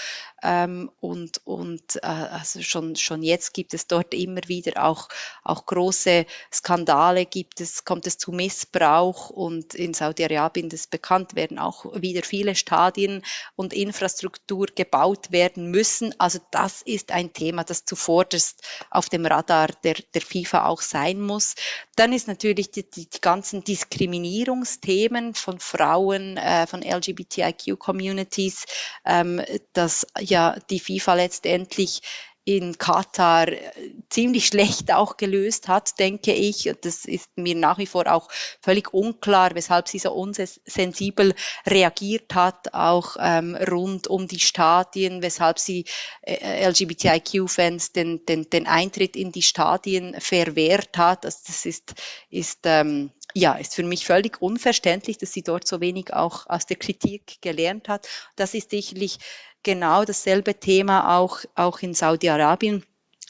[0.46, 5.08] Ähm, und und äh, also schon, schon jetzt gibt es dort immer wieder auch,
[5.42, 11.58] auch große Skandale, gibt es, kommt es zu Missbrauch und in Saudi-Arabien, das bekannt, werden
[11.58, 13.24] auch wieder viele Stadien
[13.56, 16.14] und Infrastruktur gebaut werden müssen.
[16.20, 21.22] Also das ist ein Thema, das zuvorderst auf dem Radar der, der FIFA auch sein
[21.22, 21.54] muss.
[21.96, 28.66] Dann ist natürlich die, die, die ganzen Diskriminierungsthemen von Frauen, äh, von LGBTIQ-Communities,
[29.06, 29.40] ähm,
[29.72, 30.33] das ja
[30.70, 32.02] die FIFA letztendlich
[32.44, 33.70] in Katar äh,
[34.10, 36.70] ziemlich schlecht auch gelöst hat, denke ich.
[36.82, 38.28] Das ist mir nach wie vor auch
[38.60, 41.34] völlig unklar, weshalb sie so unsensibel
[41.66, 45.86] reagiert hat, auch ähm, rund um die Stadien, weshalb sie
[46.22, 51.24] äh, LGBTIQ-Fans den, den, den Eintritt in die Stadien verwehrt hat.
[51.24, 51.94] Also das ist,
[52.28, 56.66] ist ähm, ja, ist für mich völlig unverständlich, dass sie dort so wenig auch aus
[56.66, 58.06] der Kritik gelernt hat.
[58.36, 59.18] Das ist sicherlich
[59.64, 62.84] genau dasselbe Thema auch, auch in Saudi-Arabien.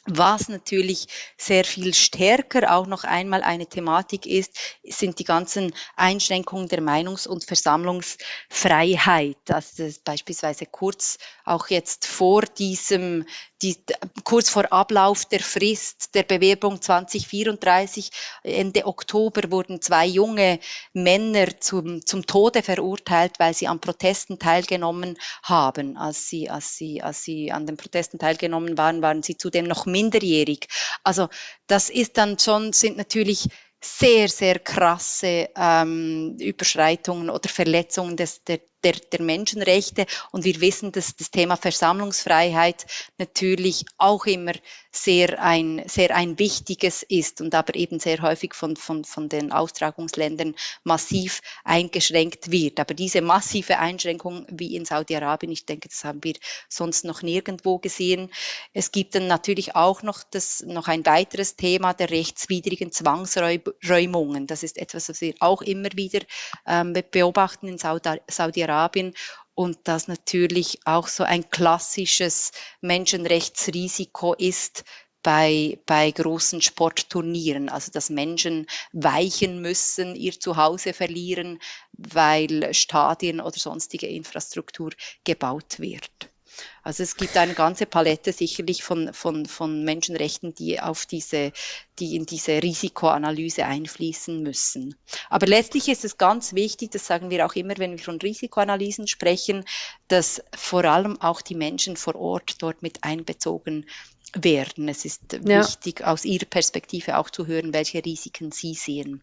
[0.06, 1.06] Was natürlich
[1.38, 7.26] sehr viel stärker auch noch einmal eine Thematik ist, sind die ganzen Einschränkungen der Meinungs-
[7.26, 9.38] und Versammlungsfreiheit.
[9.48, 13.24] Also beispielsweise kurz auch jetzt vor diesem
[13.64, 13.76] die,
[14.24, 18.10] kurz vor Ablauf der Frist der Bewerbung 2034,
[18.42, 20.60] Ende Oktober, wurden zwei junge
[20.92, 25.96] Männer zum, zum Tode verurteilt, weil sie an Protesten teilgenommen haben.
[25.96, 29.86] Als sie, als, sie, als sie an den Protesten teilgenommen waren, waren sie zudem noch
[29.94, 30.66] minderjährig.
[31.04, 31.28] Also
[31.66, 33.48] das ist dann schon, sind natürlich
[33.82, 40.06] sehr, sehr krasse ähm, Überschreitungen oder Verletzungen des, der, der, der Menschenrechte.
[40.30, 42.86] Und wir wissen, dass das Thema Versammlungsfreiheit
[43.18, 44.52] natürlich auch immer
[44.92, 49.50] sehr ein, sehr ein wichtiges ist und aber eben sehr häufig von, von, von den
[49.50, 52.78] Austragungsländern massiv eingeschränkt wird.
[52.78, 56.34] Aber diese massive Einschränkung wie in Saudi-Arabien, ich denke, das haben wir
[56.68, 58.30] sonst noch nirgendwo gesehen.
[58.72, 64.46] Es gibt dann natürlich auch noch, das, noch ein weiteres Thema der rechtswidrigen Zwangsräumungen.
[64.46, 66.20] Das ist etwas, was wir auch immer wieder
[66.66, 68.73] ähm, beobachten in Saudi-Arabien.
[68.74, 69.14] Saudi-Arabien
[69.54, 74.84] und das natürlich auch so ein klassisches Menschenrechtsrisiko ist
[75.22, 81.60] bei, bei großen Sportturnieren, also dass Menschen weichen müssen, ihr Zuhause verlieren,
[81.92, 84.90] weil Stadien oder sonstige Infrastruktur
[85.24, 86.33] gebaut wird.
[86.82, 91.52] Also es gibt eine ganze Palette sicherlich von, von, von Menschenrechten, die auf diese,
[91.98, 94.94] die in diese Risikoanalyse einfließen müssen.
[95.30, 99.06] Aber letztlich ist es ganz wichtig, das sagen wir auch immer, wenn wir von Risikoanalysen
[99.06, 99.64] sprechen,
[100.08, 103.86] dass vor allem auch die Menschen vor Ort dort mit einbezogen
[104.34, 104.88] werden.
[104.88, 105.60] Es ist ja.
[105.60, 109.22] wichtig, aus Ihrer Perspektive auch zu hören, welche Risiken Sie sehen.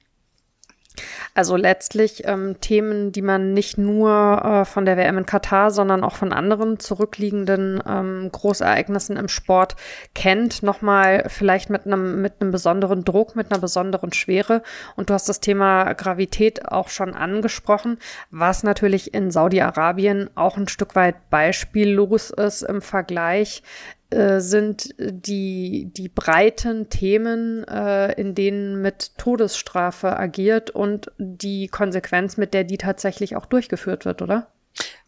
[1.33, 6.03] Also letztlich ähm, Themen, die man nicht nur äh, von der WM in Katar, sondern
[6.03, 9.77] auch von anderen zurückliegenden ähm, Großereignissen im Sport
[10.13, 14.61] kennt, nochmal vielleicht mit einem mit einem besonderen Druck, mit einer besonderen Schwere.
[14.97, 17.97] Und du hast das Thema Gravität auch schon angesprochen,
[18.29, 23.63] was natürlich in Saudi-Arabien auch ein Stück weit beispiellos ist im Vergleich
[24.39, 32.53] sind die, die breiten Themen, äh, in denen mit Todesstrafe agiert und die Konsequenz, mit
[32.53, 34.51] der die tatsächlich auch durchgeführt wird, oder?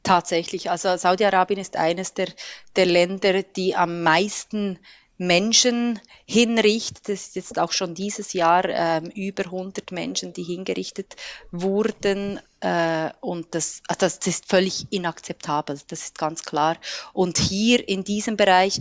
[0.04, 0.70] Tatsächlich.
[0.70, 2.28] Also Saudi-Arabien ist eines der,
[2.76, 4.80] der Länder, die am meisten
[5.18, 7.10] Menschen hinrichtet.
[7.10, 11.16] Das ist jetzt auch schon dieses Jahr ähm, über 100 Menschen, die hingerichtet
[11.52, 12.40] wurden.
[12.60, 16.78] Äh, und das, das ist völlig inakzeptabel, das ist ganz klar.
[17.14, 18.80] Und hier in diesem Bereich,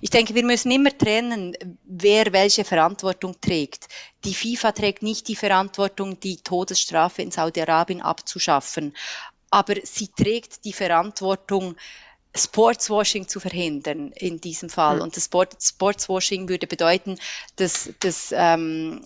[0.00, 3.88] ich denke, wir müssen immer trennen, wer welche Verantwortung trägt.
[4.24, 8.94] Die FIFA trägt nicht die Verantwortung, die Todesstrafe in Saudi-Arabien abzuschaffen,
[9.50, 11.76] aber sie trägt die Verantwortung,
[12.34, 14.96] Sportswashing zu verhindern in diesem Fall.
[14.96, 15.02] Mhm.
[15.02, 17.18] Und das Sport, Sportswashing würde bedeuten,
[17.56, 19.04] dass, dass ähm,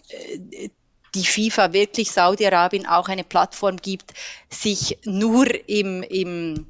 [1.14, 4.12] die FIFA wirklich Saudi-Arabien auch eine Plattform gibt,
[4.50, 6.66] sich nur im, im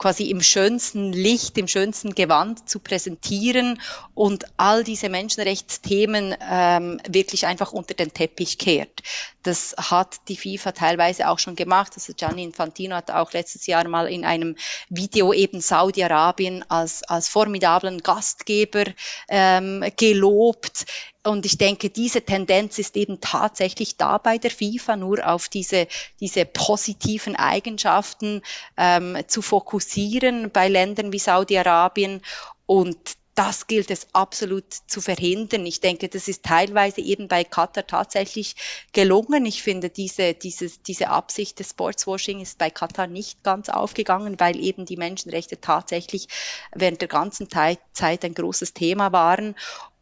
[0.00, 3.78] quasi im schönsten Licht, im schönsten Gewand zu präsentieren
[4.14, 9.02] und all diese Menschenrechtsthemen ähm, wirklich einfach unter den Teppich kehrt.
[9.42, 11.92] Das hat die FIFA teilweise auch schon gemacht.
[11.96, 14.56] Also Gianni Infantino hat auch letztes Jahr mal in einem
[14.88, 18.84] Video eben Saudi-Arabien als, als formidablen Gastgeber
[19.28, 20.86] ähm, gelobt.
[21.22, 25.86] Und ich denke, diese Tendenz ist eben tatsächlich da bei der FIFA, nur auf diese,
[26.18, 28.40] diese positiven Eigenschaften
[28.78, 32.22] ähm, zu fokussieren bei Ländern wie Saudi-Arabien.
[32.64, 32.96] Und
[33.34, 35.64] das gilt es absolut zu verhindern.
[35.64, 38.54] Ich denke, das ist teilweise eben bei Katar tatsächlich
[38.92, 39.46] gelungen.
[39.46, 44.58] Ich finde, diese, diese, diese Absicht des Sportswashing ist bei Katar nicht ganz aufgegangen, weil
[44.62, 46.28] eben die Menschenrechte tatsächlich
[46.74, 47.80] während der ganzen Zeit
[48.24, 49.54] ein großes Thema waren.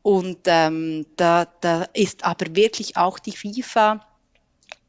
[0.09, 4.07] Und ähm, da, da ist aber wirklich auch die FIFA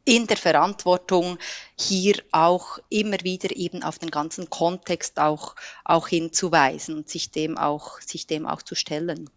[0.05, 1.37] in der Verantwortung,
[1.77, 7.57] hier auch immer wieder eben auf den ganzen Kontext auch, auch hinzuweisen und sich dem
[7.57, 9.29] auch, sich dem auch zu stellen.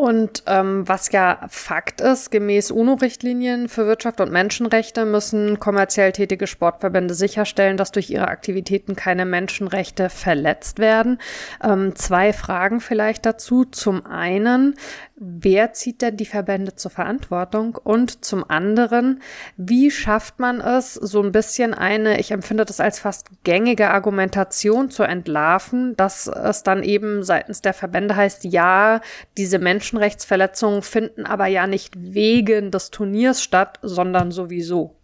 [0.00, 6.46] Und ähm, was ja Fakt ist, gemäß UNO-Richtlinien für Wirtschaft und Menschenrechte müssen kommerziell tätige
[6.46, 11.18] Sportverbände sicherstellen, dass durch ihre Aktivitäten keine Menschenrechte verletzt werden.
[11.62, 13.66] Ähm, zwei Fragen vielleicht dazu.
[13.66, 14.74] Zum einen,
[15.20, 17.76] wer zieht denn die Verbände zur Verantwortung?
[17.76, 19.22] Und zum anderen,
[19.56, 24.90] wie schafft man es, so ein bisschen eine, ich empfinde das als fast gängige Argumentation
[24.90, 29.02] zu entlarven, dass es dann eben seitens der Verbände heißt, ja,
[29.36, 34.99] diese Menschenrechtsverletzungen finden aber ja nicht wegen des Turniers statt, sondern sowieso.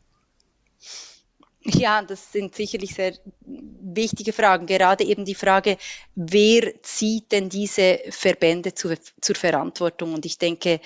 [1.68, 4.66] Ja, das sind sicherlich sehr wichtige Fragen.
[4.66, 5.79] Gerade eben die Frage,
[6.14, 10.14] wer zieht denn diese Verbände zu, zur Verantwortung?
[10.14, 10.81] Und ich denke,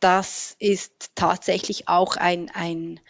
[0.00, 3.00] das ist tatsächlich auch ein, ein,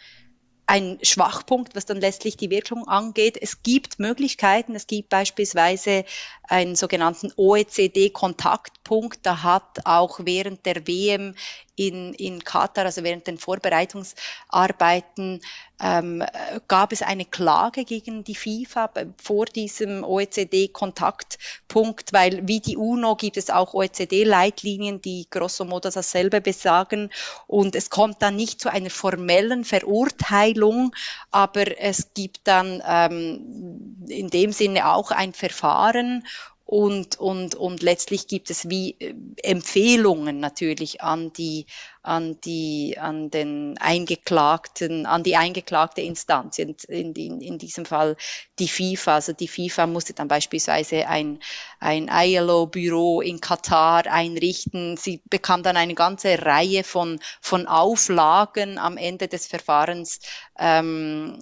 [0.67, 3.37] ein Schwachpunkt, was dann letztlich die Wirkung angeht.
[3.41, 4.75] Es gibt Möglichkeiten.
[4.75, 6.05] Es gibt beispielsweise
[6.43, 8.84] einen sogenannten OECD-Kontaktpunkt.
[9.23, 11.35] Da hat auch während der WM
[11.75, 15.41] in, in Katar, also während den Vorbereitungsarbeiten,
[15.81, 16.23] ähm,
[16.69, 23.35] gab es eine Klage gegen die FIFA vor diesem OECD-Kontaktpunkt, weil wie die UNO gibt
[23.37, 27.09] es auch OECD-Leitlinien, die grosso modo dasselbe besagen.
[27.47, 30.95] Und es kommt dann nicht zu einer formellen Verurteilung,
[31.31, 36.23] aber es gibt dann ähm, in dem Sinne auch ein Verfahren
[36.65, 41.67] und, und, und letztlich gibt es wie äh, Empfehlungen natürlich an die
[42.05, 48.15] an die, an den Eingeklagten, an die eingeklagte Instanz, in, in, in diesem Fall
[48.59, 49.15] die FIFA.
[49.15, 51.39] Also die FIFA musste dann beispielsweise ein,
[51.79, 54.97] ein ILO-Büro in Katar einrichten.
[54.97, 60.19] Sie bekam dann eine ganze Reihe von, von Auflagen am Ende des Verfahrens,
[60.59, 61.39] ähm,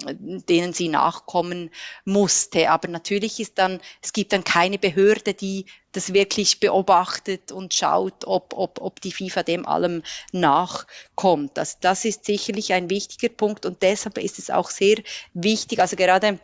[0.48, 1.72] denen sie nachkommen
[2.06, 2.70] musste.
[2.70, 8.26] Aber natürlich ist dann, es gibt dann keine Behörde, die das wirklich beobachtet und schaut,
[8.26, 11.58] ob, ob, ob die FIFA dem allem nachkommt.
[11.58, 14.98] Also das ist sicherlich ein wichtiger Punkt und deshalb ist es auch sehr
[15.34, 16.40] wichtig, also gerade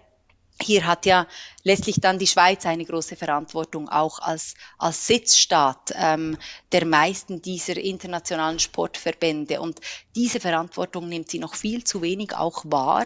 [0.62, 1.26] hier hat ja
[1.64, 6.38] letztlich dann die Schweiz eine große Verantwortung, auch als, als Sitzstaat ähm,
[6.72, 9.62] der meisten dieser internationalen Sportverbände.
[9.62, 9.80] Und
[10.16, 13.06] diese Verantwortung nimmt sie noch viel zu wenig auch wahr.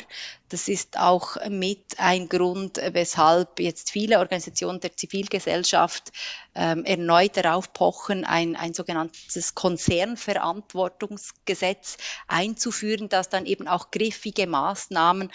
[0.50, 6.12] Das ist auch mit ein Grund, weshalb jetzt viele Organisationen der Zivilgesellschaft
[6.54, 15.32] ähm, erneut darauf pochen, ein, ein sogenanntes Konzernverantwortungsgesetz einzuführen, das dann eben auch griffige Maßnahmen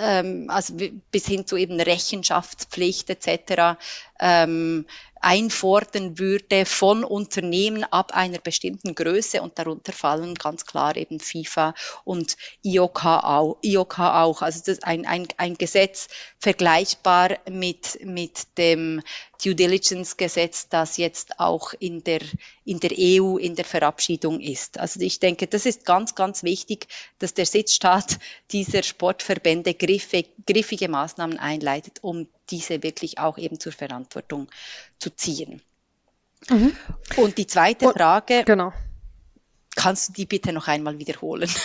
[0.00, 0.74] ähm, also
[1.10, 3.78] bis hin zu eben Rechenschaftspflicht etc.
[4.20, 4.86] Ähm,
[5.22, 11.74] einfordern würde von Unternehmen ab einer bestimmten Größe und darunter fallen ganz klar eben FIFA
[12.04, 13.58] und IOK auch.
[13.62, 14.42] IOK auch.
[14.42, 16.08] Also das ist ein, ein, ein Gesetz
[16.38, 19.00] vergleichbar mit, mit dem
[19.42, 22.20] Due Diligence Gesetz, das jetzt auch in der,
[22.64, 24.78] in der EU in der Verabschiedung ist.
[24.78, 26.86] Also ich denke, das ist ganz, ganz wichtig,
[27.18, 28.18] dass der Sitzstaat
[28.52, 34.48] dieser Sportverbände griffige, griffige Maßnahmen einleitet, um diese wirklich auch eben zur Verantwortung
[34.98, 35.60] zu ziehen.
[36.48, 36.76] Mhm.
[37.16, 38.44] Und die zweite Frage.
[38.44, 38.72] Genau.
[39.74, 41.48] Kannst du die bitte noch einmal wiederholen?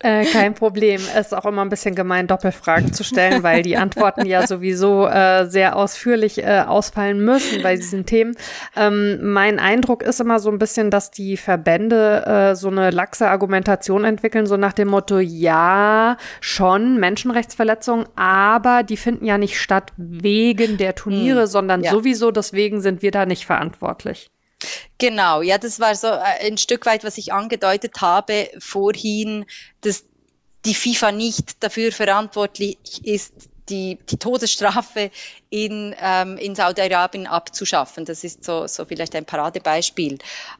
[0.00, 1.00] Äh, kein Problem.
[1.16, 5.08] Es ist auch immer ein bisschen gemein, Doppelfragen zu stellen, weil die Antworten ja sowieso
[5.08, 8.36] äh, sehr ausführlich äh, ausfallen müssen bei diesen Themen.
[8.76, 13.28] Ähm, mein Eindruck ist immer so ein bisschen, dass die Verbände äh, so eine laxe
[13.28, 19.92] Argumentation entwickeln, so nach dem Motto, ja, schon Menschenrechtsverletzungen, aber die finden ja nicht statt
[19.96, 21.90] wegen der Turniere, hm, sondern ja.
[21.90, 24.30] sowieso deswegen sind wir da nicht verantwortlich.
[24.98, 29.46] Genau, ja, das war so äh, ein Stück weit, was ich angedeutet habe vorhin,
[29.80, 30.04] dass
[30.64, 35.10] die FIFA nicht dafür verantwortlich ist, die, die Todesstrafe
[35.50, 38.04] in, ähm, in Saudi-Arabien abzuschaffen.
[38.04, 40.18] Das ist so, so vielleicht ein Paradebeispiel.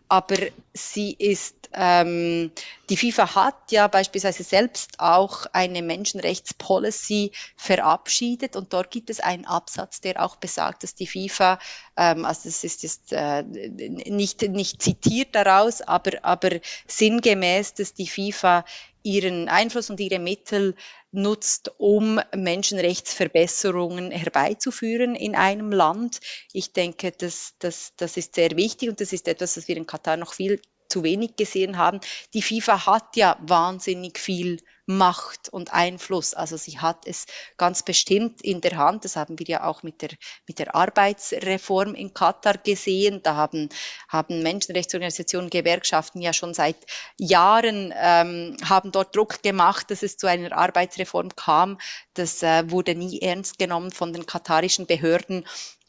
[0.09, 0.36] Aber
[0.72, 2.50] sie ist, ähm,
[2.88, 9.44] die FIFA hat ja beispielsweise selbst auch eine Menschenrechtspolicy verabschiedet und dort gibt es einen
[9.44, 11.59] Absatz, der auch besagt, dass die FIFA,
[11.96, 18.09] ähm, also das ist jetzt äh, nicht, nicht zitiert daraus, aber, aber sinngemäß, dass die
[18.09, 18.64] FIFA
[19.03, 20.74] ihren Einfluss und ihre Mittel
[21.11, 26.20] nutzt, um Menschenrechtsverbesserungen herbeizuführen in einem Land.
[26.53, 29.86] Ich denke, das, das, das ist sehr wichtig und das ist etwas, was wir in
[29.86, 32.01] Katar noch viel zu wenig gesehen haben.
[32.34, 34.61] Die FIFA hat ja wahnsinnig viel
[34.91, 36.32] Macht und Einfluss.
[36.32, 37.26] Also sie hat es
[37.59, 39.05] ganz bestimmt in der Hand.
[39.05, 40.09] Das haben wir ja auch mit der,
[40.47, 43.20] mit der Arbeitsreform in Katar gesehen.
[43.22, 43.68] Da haben,
[44.09, 46.76] haben Menschenrechtsorganisationen, Gewerkschaften ja schon seit
[47.18, 51.76] Jahren, ähm, haben dort Druck gemacht, dass es zu einer Arbeitsreform kam.
[52.14, 55.45] Das äh, wurde nie ernst genommen von den katarischen Behörden.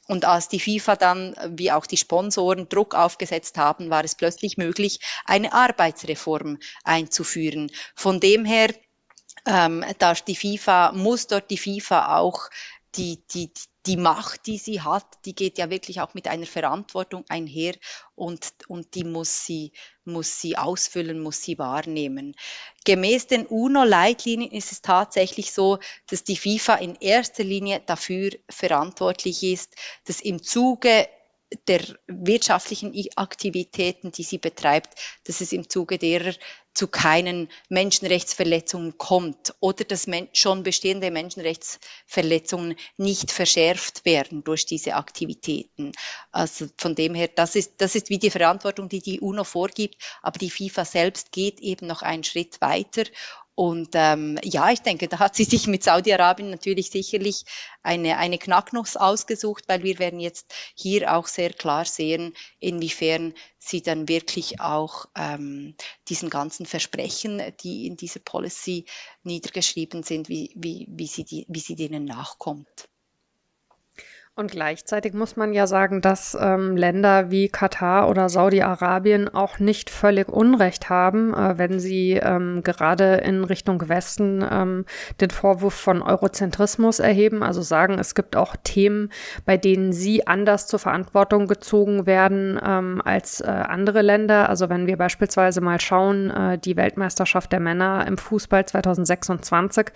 [0.09, 4.57] Und als die FIFA dann, wie auch die Sponsoren, Druck aufgesetzt haben, war es plötzlich
[4.57, 7.71] möglich, eine Arbeitsreform einzuführen.
[7.95, 8.73] Von dem her
[9.45, 12.49] ähm, darf die FIFA, muss dort die FIFA auch
[12.95, 13.51] die, die,
[13.85, 17.75] die Macht, die sie hat, die geht ja wirklich auch mit einer Verantwortung einher
[18.15, 19.71] und, und die muss sie,
[20.05, 22.35] muss sie ausfüllen, muss sie wahrnehmen.
[22.85, 25.79] Gemäß den UNO-Leitlinien ist es tatsächlich so,
[26.09, 29.75] dass die FIFA in erster Linie dafür verantwortlich ist,
[30.05, 31.07] dass im Zuge
[31.67, 36.33] der wirtschaftlichen Aktivitäten, die sie betreibt, dass es im Zuge derer
[36.75, 45.91] zu keinen Menschenrechtsverletzungen kommt oder dass schon bestehende Menschenrechtsverletzungen nicht verschärft werden durch diese Aktivitäten.
[46.31, 49.95] Also von dem her, das ist, das ist wie die Verantwortung, die die UNO vorgibt,
[50.21, 53.03] aber die FIFA selbst geht eben noch einen Schritt weiter
[53.59, 57.43] und ähm, ja, ich denke, da hat sie sich mit Saudi-Arabien natürlich sicherlich
[57.83, 63.81] eine, eine Knacknuss ausgesucht, weil wir werden jetzt hier auch sehr klar sehen, inwiefern sie
[63.81, 65.75] dann wirklich auch ähm,
[66.07, 68.85] diesen ganzen Versprechen, die in dieser Policy
[69.23, 72.87] niedergeschrieben sind, wie, wie, wie, sie, die, wie sie denen nachkommt.
[74.39, 79.89] Und gleichzeitig muss man ja sagen, dass ähm, Länder wie Katar oder Saudi-Arabien auch nicht
[79.89, 84.85] völlig Unrecht haben, äh, wenn sie ähm, gerade in Richtung Westen ähm,
[85.19, 89.11] den Vorwurf von Eurozentrismus erheben, also sagen, es gibt auch Themen,
[89.43, 94.47] bei denen sie anders zur Verantwortung gezogen werden ähm, als äh, andere Länder.
[94.47, 99.87] Also wenn wir beispielsweise mal schauen, äh, die Weltmeisterschaft der Männer im Fußball 2026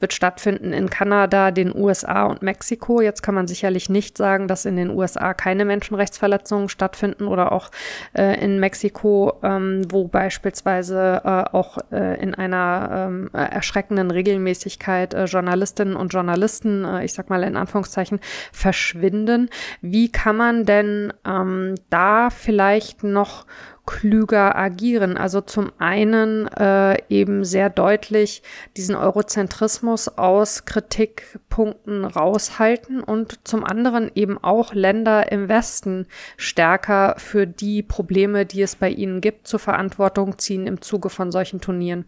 [0.00, 3.00] wird stattfinden in Kanada, den USA und Mexiko.
[3.00, 7.70] Jetzt kann man sicherlich nicht sagen, dass in den USA keine Menschenrechtsverletzungen stattfinden oder auch
[8.14, 15.24] äh, in Mexiko, ähm, wo beispielsweise äh, auch äh, in einer ähm, erschreckenden Regelmäßigkeit äh,
[15.24, 18.20] Journalistinnen und Journalisten, äh, ich sag mal in Anführungszeichen,
[18.52, 19.50] verschwinden.
[19.80, 23.46] Wie kann man denn ähm, da vielleicht noch
[23.86, 25.16] klüger agieren.
[25.16, 28.42] Also zum einen äh, eben sehr deutlich
[28.76, 36.06] diesen Eurozentrismus aus Kritikpunkten raushalten und zum anderen eben auch Länder im Westen
[36.36, 41.32] stärker für die Probleme, die es bei ihnen gibt, zur Verantwortung ziehen im Zuge von
[41.32, 42.04] solchen Turnieren.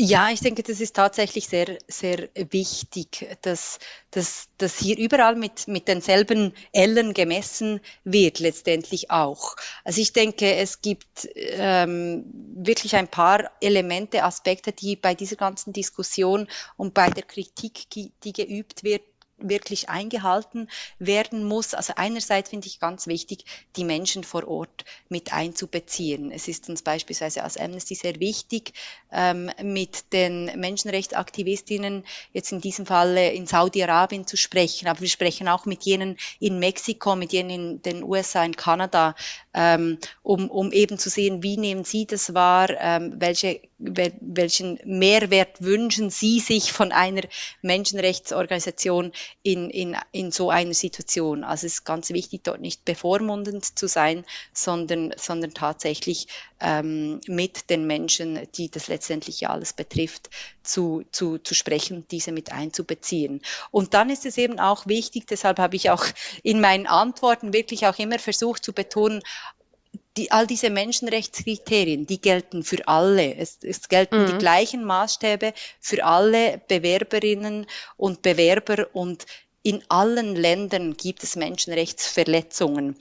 [0.00, 3.80] Ja, ich denke, das ist tatsächlich sehr, sehr wichtig, dass,
[4.12, 9.56] dass, dass hier überall mit, mit denselben Ellen gemessen wird, letztendlich auch.
[9.82, 12.24] Also ich denke, es gibt ähm,
[12.54, 16.46] wirklich ein paar Elemente, Aspekte, die bei dieser ganzen Diskussion
[16.76, 19.02] und bei der Kritik, die geübt wird,
[19.38, 20.68] wirklich eingehalten
[20.98, 21.74] werden muss.
[21.74, 23.44] Also einerseits finde ich ganz wichtig,
[23.76, 26.30] die Menschen vor Ort mit einzubeziehen.
[26.30, 28.72] Es ist uns beispielsweise als Amnesty sehr wichtig,
[29.12, 34.88] ähm, mit den Menschenrechtsaktivistinnen jetzt in diesem Falle in Saudi-Arabien zu sprechen.
[34.88, 39.14] Aber wir sprechen auch mit jenen in Mexiko, mit jenen in den USA, in Kanada,
[39.54, 45.62] ähm, um, um eben zu sehen, wie nehmen Sie das wahr, ähm, welche, welchen Mehrwert
[45.62, 47.22] wünschen Sie sich von einer
[47.62, 49.12] Menschenrechtsorganisation
[49.42, 51.44] in, in, in so einer Situation.
[51.44, 56.28] Also es ist ganz wichtig, dort nicht bevormundend zu sein, sondern, sondern tatsächlich
[56.60, 60.30] ähm, mit den Menschen, die das letztendlich ja alles betrifft,
[60.62, 63.42] zu, zu, zu sprechen, diese mit einzubeziehen.
[63.70, 66.04] Und dann ist es eben auch wichtig, deshalb habe ich auch
[66.42, 69.22] in meinen Antworten wirklich auch immer versucht zu betonen,
[70.18, 73.36] die, all diese Menschenrechtskriterien, die gelten für alle.
[73.36, 74.26] Es, es gelten mhm.
[74.26, 77.66] die gleichen Maßstäbe für alle Bewerberinnen
[77.96, 79.26] und Bewerber und
[79.62, 82.96] in allen Ländern gibt es Menschenrechtsverletzungen.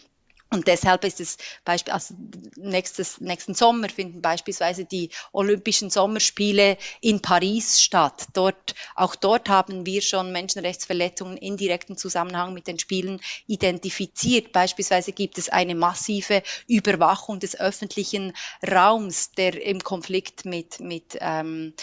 [0.50, 2.14] Und deshalb ist es Beispiel, also
[2.56, 8.28] nächstes, nächsten Sommer finden beispielsweise die Olympischen Sommerspiele in Paris statt.
[8.34, 14.54] Dort, auch dort haben wir schon Menschenrechtsverletzungen in direktem Zusammenhang mit den Spielen identifiziert.
[14.54, 18.34] Beispielsweise gibt es eine massive Überwachung des öffentlichen
[18.66, 21.74] Raums, der im Konflikt mit, mit ähm,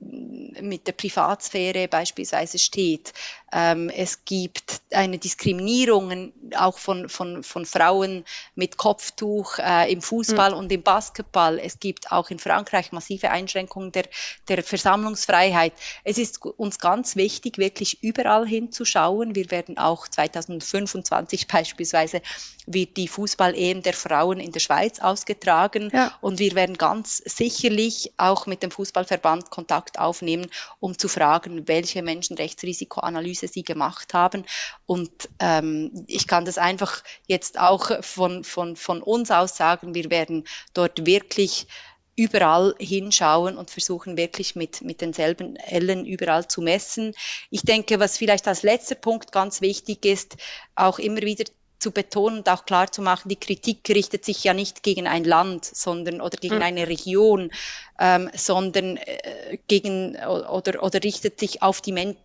[0.00, 3.12] mit der Privatsphäre beispielsweise steht.
[3.52, 8.24] Ähm, es gibt eine Diskriminierung auch von, von, von Frauen
[8.54, 10.58] mit Kopftuch äh, im Fußball mhm.
[10.58, 11.58] und im Basketball.
[11.58, 14.04] Es gibt auch in Frankreich massive Einschränkungen der,
[14.48, 15.72] der Versammlungsfreiheit.
[16.04, 19.34] Es ist uns ganz wichtig, wirklich überall hinzuschauen.
[19.34, 22.22] Wir werden auch 2025 beispielsweise
[22.66, 26.12] wird die Fußball-EM der Frauen in der Schweiz ausgetragen ja.
[26.20, 30.46] und wir werden ganz sicherlich auch mit dem Fußballverband Kontakt aufnehmen,
[30.80, 34.44] um zu fragen, welche Menschenrechtsrisikoanalyse sie gemacht haben.
[34.86, 40.10] Und ähm, ich kann das einfach jetzt auch von, von, von uns aus sagen, wir
[40.10, 41.66] werden dort wirklich
[42.18, 47.14] überall hinschauen und versuchen wirklich mit, mit denselben Ellen überall zu messen.
[47.48, 50.36] Ich denke, was vielleicht als letzter Punkt ganz wichtig ist,
[50.74, 51.44] auch immer wieder
[51.78, 55.24] zu betonen und auch klar zu machen, die Kritik richtet sich ja nicht gegen ein
[55.24, 56.62] Land, sondern oder gegen mhm.
[56.62, 57.50] eine Region,
[57.98, 62.16] ähm, sondern äh, gegen oder oder richtet sich auf die Men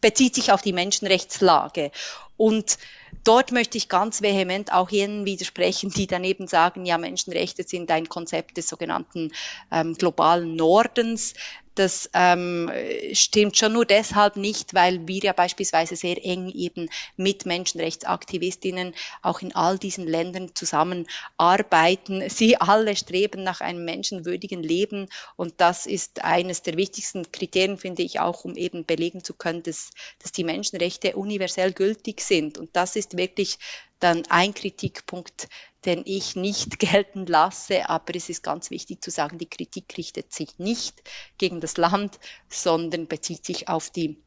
[0.00, 1.90] bezieht sich auf die Menschenrechtslage
[2.36, 2.78] und
[3.24, 8.08] dort möchte ich ganz vehement auch jenen widersprechen, die daneben sagen, ja, Menschenrechte sind ein
[8.08, 9.32] Konzept des sogenannten
[9.70, 11.34] ähm, globalen Nordens.
[11.78, 12.68] Das ähm,
[13.12, 19.42] stimmt schon nur deshalb nicht, weil wir ja beispielsweise sehr eng eben mit Menschenrechtsaktivistinnen auch
[19.42, 22.28] in all diesen Ländern zusammenarbeiten.
[22.30, 28.02] Sie alle streben nach einem menschenwürdigen Leben und das ist eines der wichtigsten Kriterien, finde
[28.02, 32.58] ich, auch um eben belegen zu können, dass, dass die Menschenrechte universell gültig sind.
[32.58, 33.58] Und das ist wirklich
[34.00, 35.48] dann ein Kritikpunkt,
[35.84, 37.88] den ich nicht gelten lasse.
[37.88, 41.02] Aber es ist ganz wichtig zu sagen, die Kritik richtet sich nicht
[41.38, 42.18] gegen das Land,
[42.48, 44.22] sondern bezieht sich auf die,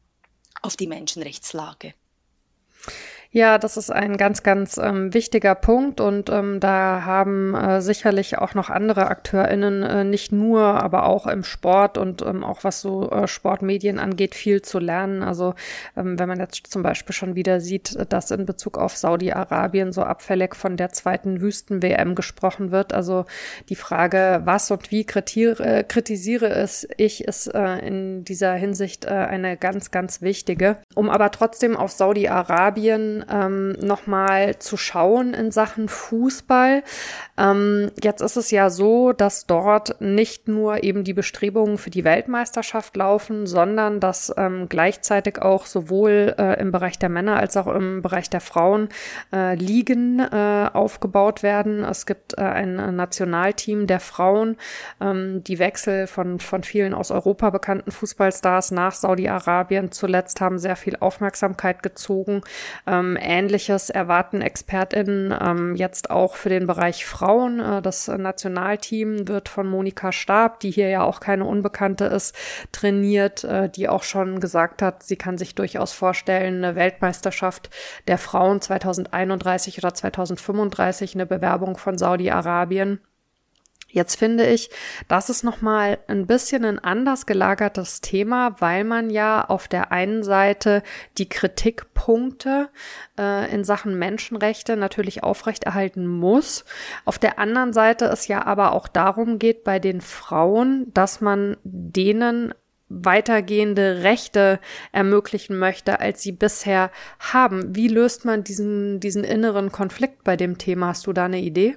[0.62, 1.94] auf die Menschenrechtslage.
[3.34, 8.36] Ja, das ist ein ganz, ganz ähm, wichtiger Punkt und ähm, da haben äh, sicherlich
[8.36, 12.82] auch noch andere AkteurInnen, äh, nicht nur, aber auch im Sport und ähm, auch was
[12.82, 15.22] so äh, Sportmedien angeht, viel zu lernen.
[15.22, 15.54] Also
[15.96, 20.02] ähm, wenn man jetzt zum Beispiel schon wieder sieht, dass in Bezug auf Saudi-Arabien so
[20.02, 22.92] abfällig von der zweiten Wüsten-WM gesprochen wird.
[22.92, 23.24] Also
[23.70, 29.08] die Frage, was und wie kritiere, kritisiere es ich, ist äh, in dieser Hinsicht äh,
[29.08, 30.76] eine ganz, ganz wichtige.
[30.94, 36.82] Um aber trotzdem auf Saudi-Arabien ähm, nochmal zu schauen in Sachen Fußball.
[37.38, 42.04] Ähm, jetzt ist es ja so, dass dort nicht nur eben die Bestrebungen für die
[42.04, 47.66] Weltmeisterschaft laufen, sondern dass ähm, gleichzeitig auch sowohl äh, im Bereich der Männer als auch
[47.66, 48.88] im Bereich der Frauen
[49.32, 51.84] äh, Ligen äh, aufgebaut werden.
[51.84, 54.56] Es gibt äh, ein Nationalteam der Frauen,
[55.00, 60.76] ähm, die Wechsel von, von vielen aus Europa bekannten Fußballstars nach Saudi-Arabien zuletzt haben sehr
[60.76, 62.42] viel Aufmerksamkeit gezogen.
[62.86, 67.60] Ähm, Ähm, Ähnliches erwarten ExpertInnen ähm, jetzt auch für den Bereich Frauen.
[67.60, 72.34] Äh, das Nationalteam wird von Monika Stab, die hier ja auch keine Unbekannte ist,
[72.72, 77.70] trainiert, äh, die auch schon gesagt hat, sie kann sich durchaus vorstellen, eine Weltmeisterschaft
[78.08, 83.00] der Frauen 2031 oder 2035, eine Bewerbung von Saudi-Arabien
[83.92, 84.70] Jetzt finde ich,
[85.06, 90.22] das ist nochmal ein bisschen ein anders gelagertes Thema, weil man ja auf der einen
[90.22, 90.82] Seite
[91.18, 92.70] die Kritikpunkte
[93.18, 96.64] äh, in Sachen Menschenrechte natürlich aufrechterhalten muss.
[97.04, 101.58] Auf der anderen Seite es ja aber auch darum geht bei den Frauen, dass man
[101.62, 102.54] denen
[102.88, 104.58] weitergehende Rechte
[104.92, 107.76] ermöglichen möchte, als sie bisher haben.
[107.76, 110.88] Wie löst man diesen, diesen inneren Konflikt bei dem Thema?
[110.88, 111.76] Hast du da eine Idee?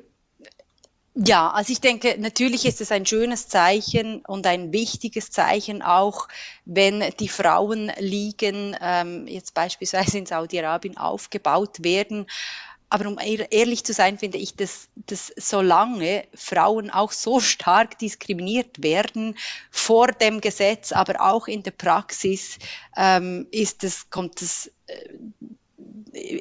[1.18, 6.28] Ja, also ich denke, natürlich ist es ein schönes Zeichen und ein wichtiges Zeichen auch,
[6.66, 12.26] wenn die Frauenligen ähm, jetzt beispielsweise in Saudi-Arabien aufgebaut werden.
[12.89, 18.84] Aber um ehrlich zu sein, finde ich, dass, dass solange Frauen auch so stark diskriminiert
[18.84, 19.38] werden
[19.72, 22.59] vor dem Gesetz, aber auch in der Praxis,
[22.97, 25.09] ähm, ist es, kommt es äh,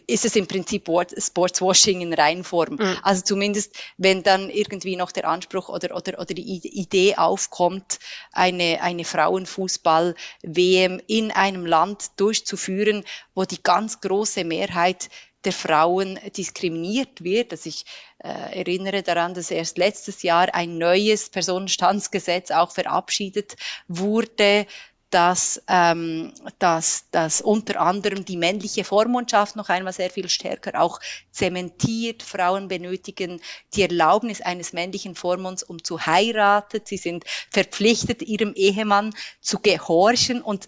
[0.07, 0.89] ist es im Prinzip
[1.19, 2.75] Sportswashing in Reinform.
[2.75, 2.99] Mhm.
[3.03, 7.99] Also zumindest, wenn dann irgendwie noch der Anspruch oder, oder, oder die Idee aufkommt,
[8.33, 15.09] eine, eine Frauenfußball-WM in einem Land durchzuführen, wo die ganz große Mehrheit
[15.45, 17.53] der Frauen diskriminiert wird.
[17.53, 17.85] Also ich
[18.19, 24.67] äh, erinnere daran, dass erst letztes Jahr ein neues Personenstandsgesetz auch verabschiedet wurde,
[25.15, 30.99] dass, ähm, dass, dass unter anderem die männliche Vormundschaft noch einmal sehr viel stärker auch
[31.31, 32.25] zementiert.
[32.25, 33.41] Frauen benötigen
[33.75, 36.81] die Erlaubnis eines männlichen Vormunds, um zu heiraten.
[36.85, 40.67] Sie sind verpflichtet, ihrem Ehemann zu gehorchen und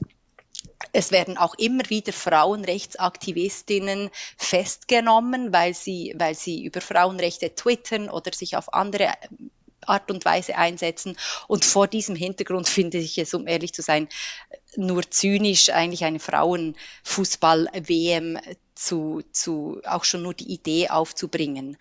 [0.92, 8.32] es werden auch immer wieder Frauenrechtsaktivistinnen festgenommen, weil sie, weil sie über Frauenrechte twittern oder
[8.32, 9.12] sich auf andere
[9.86, 11.16] Art und Weise einsetzen.
[11.48, 14.08] Und vor diesem Hintergrund finde ich es, um ehrlich zu sein,
[14.76, 18.38] nur zynisch, eigentlich eine Frauenfußball-WM
[18.74, 21.78] zu, zu, auch schon nur die Idee aufzubringen.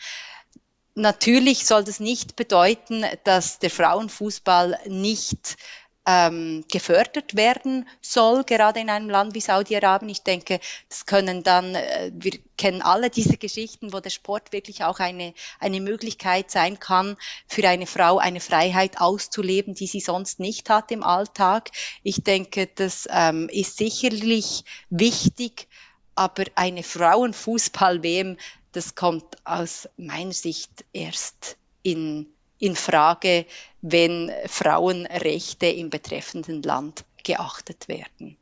[0.97, 5.57] Natürlich soll das nicht bedeuten, dass der Frauenfußball nicht
[6.05, 10.09] ähm, gefördert werden soll, gerade in einem Land wie Saudi-Arabien.
[10.09, 14.83] Ich denke, das können dann, äh, wir kennen alle diese Geschichten, wo der Sport wirklich
[14.83, 20.39] auch eine, eine Möglichkeit sein kann, für eine Frau eine Freiheit auszuleben, die sie sonst
[20.39, 21.71] nicht hat im Alltag.
[22.03, 25.67] Ich denke, das ähm, ist sicherlich wichtig,
[26.13, 28.37] aber eine Frauenfußball-WM,
[28.71, 33.45] das kommt aus meiner Sicht erst in in Frage,
[33.81, 38.37] wenn Frauenrechte im betreffenden Land geachtet werden.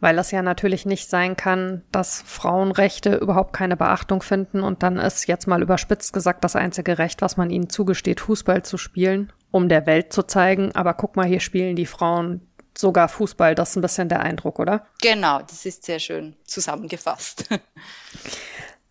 [0.00, 4.98] Weil das ja natürlich nicht sein kann, dass Frauenrechte überhaupt keine Beachtung finden und dann
[4.98, 9.32] ist jetzt mal überspitzt gesagt das einzige Recht, was man ihnen zugesteht, Fußball zu spielen,
[9.52, 12.40] um der Welt zu zeigen, aber guck mal, hier spielen die Frauen
[12.76, 13.54] sogar Fußball.
[13.54, 14.86] Das ist ein bisschen der Eindruck, oder?
[15.00, 17.48] Genau, das ist sehr schön zusammengefasst.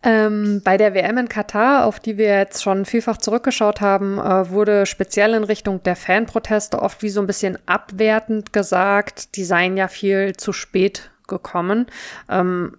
[0.04, 4.50] Ähm, bei der WM in Katar, auf die wir jetzt schon vielfach zurückgeschaut haben, äh,
[4.50, 9.76] wurde speziell in Richtung der Fanproteste oft wie so ein bisschen abwertend gesagt, die seien
[9.76, 11.86] ja viel zu spät gekommen.
[12.28, 12.76] Ähm,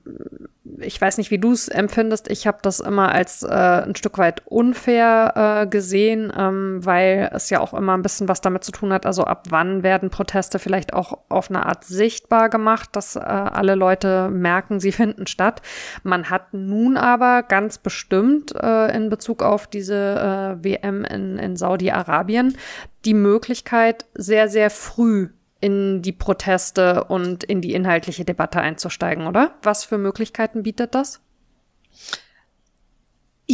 [0.79, 2.29] ich weiß nicht, wie du es empfindest.
[2.29, 7.49] Ich habe das immer als äh, ein Stück weit unfair äh, gesehen, ähm, weil es
[7.49, 9.05] ja auch immer ein bisschen was damit zu tun hat.
[9.05, 13.75] Also ab wann werden Proteste vielleicht auch auf eine Art sichtbar gemacht, dass äh, alle
[13.75, 15.61] Leute merken, sie finden statt.
[16.03, 21.57] Man hat nun aber ganz bestimmt äh, in Bezug auf diese äh, WM in, in
[21.57, 22.57] Saudi-Arabien
[23.03, 25.29] die Möglichkeit, sehr, sehr früh
[25.63, 29.55] in die Proteste und in die inhaltliche Debatte einzusteigen, oder?
[29.61, 31.21] Was für Möglichkeiten bietet das?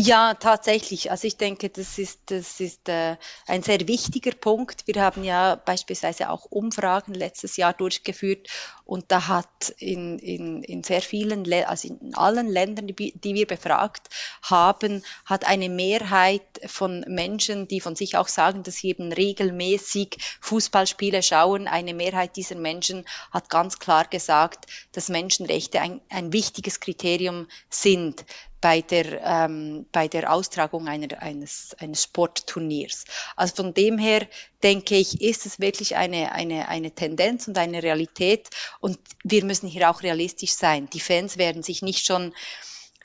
[0.02, 1.12] Ja, tatsächlich.
[1.12, 4.88] Also ich denke, das ist, das ist äh, ein sehr wichtiger Punkt.
[4.88, 8.48] Wir haben ja beispielsweise auch Umfragen letztes Jahr durchgeführt
[8.86, 13.46] und da hat in, in, in sehr vielen, also in allen Ländern, die, die wir
[13.46, 14.08] befragt
[14.42, 20.18] haben, hat eine Mehrheit von Menschen, die von sich auch sagen, dass sie eben regelmäßig
[20.40, 26.80] Fußballspiele schauen, eine Mehrheit dieser Menschen hat ganz klar gesagt, dass Menschenrechte ein, ein wichtiges
[26.80, 28.24] Kriterium sind
[28.62, 33.06] bei der, ähm, bei der Austragung einer, eines, eines Sportturniers.
[33.36, 34.28] Also von dem her
[34.64, 38.50] denke ich, ist es wirklich eine, eine, eine Tendenz und eine Realität
[38.80, 40.90] und wir müssen hier auch realistisch sein.
[40.90, 42.34] Die Fans werden sich nicht schon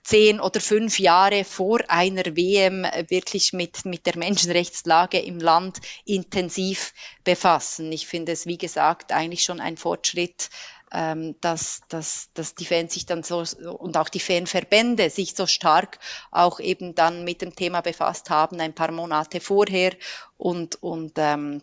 [0.05, 6.93] zehn oder fünf Jahre vor einer WM wirklich mit, mit der Menschenrechtslage im Land intensiv
[7.25, 7.91] befassen.
[7.91, 10.51] Ich finde es, wie gesagt, eigentlich schon ein Fortschritt,
[10.95, 13.45] ähm, dass, dass, dass die Fans sich dann so
[13.79, 15.99] und auch die Fanverbände sich so stark
[16.31, 19.93] auch eben dann mit dem Thema befasst haben, ein paar Monate vorher
[20.37, 21.63] und, und ähm,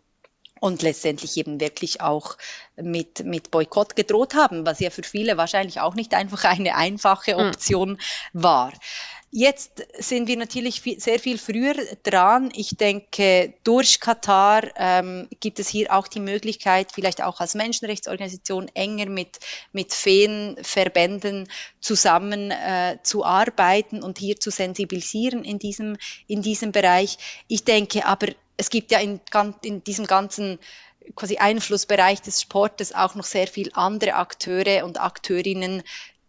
[0.61, 2.38] und letztendlich eben wirklich auch
[2.75, 7.36] mit, mit Boykott gedroht haben, was ja für viele wahrscheinlich auch nicht einfach eine einfache
[7.36, 7.47] hm.
[7.47, 7.89] Option
[8.34, 8.43] mhm.
[8.43, 8.71] war.
[9.34, 11.73] Jetzt sind wir natürlich viel, sehr viel früher
[12.03, 12.51] dran.
[12.53, 18.67] Ich denke, durch Katar ähm, gibt es hier auch die Möglichkeit, vielleicht auch als Menschenrechtsorganisation
[18.73, 19.39] enger mit,
[19.71, 21.47] mit Feenverbänden
[21.79, 25.95] zusammen äh, zu arbeiten und hier zu sensibilisieren in diesem,
[26.27, 27.17] in diesem Bereich.
[27.47, 28.27] Ich denke aber,
[28.57, 29.21] es gibt ja in,
[29.63, 30.59] in diesem ganzen
[31.15, 35.84] quasi Einflussbereich des Sportes auch noch sehr viel andere Akteure und Akteurinnen,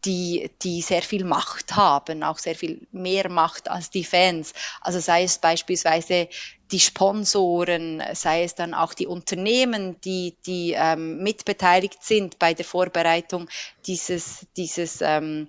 [0.05, 4.53] die, die sehr viel Macht haben, auch sehr viel mehr Macht als die Fans.
[4.80, 6.28] Also sei es beispielsweise
[6.72, 12.64] die Sponsoren, sei es dann auch die Unternehmen, die, die ähm, mitbeteiligt sind bei der
[12.64, 13.48] Vorbereitung
[13.86, 15.48] dieses, dieses ähm,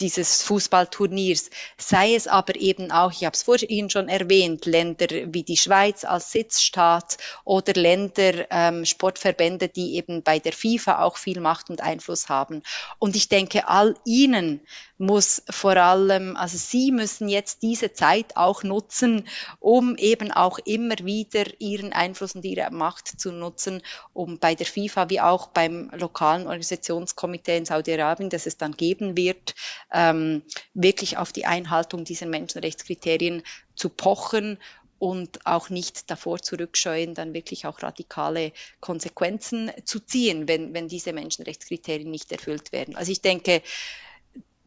[0.00, 5.44] dieses Fußballturniers, sei es aber eben auch, ich habe es vorhin schon erwähnt, Länder wie
[5.44, 11.40] die Schweiz als Sitzstaat oder Länder, ähm, Sportverbände, die eben bei der FIFA auch viel
[11.40, 12.62] Macht und Einfluss haben.
[12.98, 14.60] Und ich denke, all ihnen
[15.04, 19.26] muss vor allem, also sie müssen jetzt diese Zeit auch nutzen,
[19.60, 23.82] um eben auch immer wieder ihren Einfluss und ihre Macht zu nutzen,
[24.12, 29.16] um bei der FIFA wie auch beim lokalen Organisationskomitee in Saudi-Arabien, das es dann geben
[29.16, 29.54] wird,
[29.92, 30.42] ähm,
[30.74, 33.42] wirklich auf die Einhaltung dieser Menschenrechtskriterien
[33.74, 34.58] zu pochen
[34.98, 41.12] und auch nicht davor zurückscheuen, dann wirklich auch radikale Konsequenzen zu ziehen, wenn, wenn diese
[41.12, 42.96] Menschenrechtskriterien nicht erfüllt werden.
[42.96, 43.60] Also ich denke,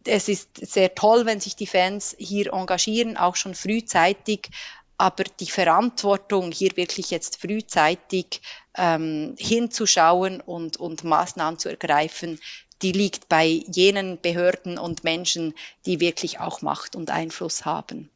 [0.05, 4.49] es ist sehr toll, wenn sich die Fans hier engagieren, auch schon frühzeitig.
[4.97, 8.41] Aber die Verantwortung, hier wirklich jetzt frühzeitig
[8.75, 12.39] ähm, hinzuschauen und, und Maßnahmen zu ergreifen,
[12.81, 15.53] die liegt bei jenen Behörden und Menschen,
[15.85, 18.09] die wirklich auch Macht und Einfluss haben.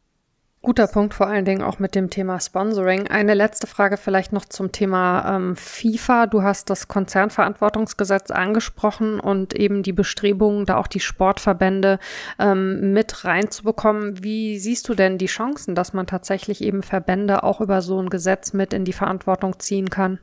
[0.63, 3.07] Guter Punkt, vor allen Dingen auch mit dem Thema Sponsoring.
[3.07, 6.27] Eine letzte Frage vielleicht noch zum Thema ähm, FIFA.
[6.27, 11.97] Du hast das Konzernverantwortungsgesetz angesprochen und eben die Bestrebungen, da auch die Sportverbände
[12.37, 14.23] ähm, mit reinzubekommen.
[14.23, 18.11] Wie siehst du denn die Chancen, dass man tatsächlich eben Verbände auch über so ein
[18.11, 20.19] Gesetz mit in die Verantwortung ziehen kann?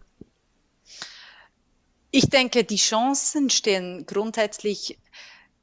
[2.12, 4.98] Ich denke, die Chancen stehen grundsätzlich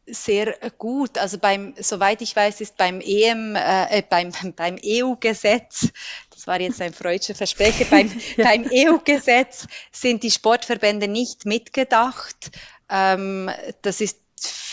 [0.07, 1.17] sehr gut.
[1.17, 5.89] Also beim, soweit ich weiß, ist beim EM, äh, beim, beim EU-Gesetz,
[6.31, 8.45] das war jetzt ein freudscher Versprecher, beim, ja.
[8.45, 12.51] beim EU-Gesetz sind die Sportverbände nicht mitgedacht.
[12.89, 13.49] Ähm,
[13.81, 14.19] das ist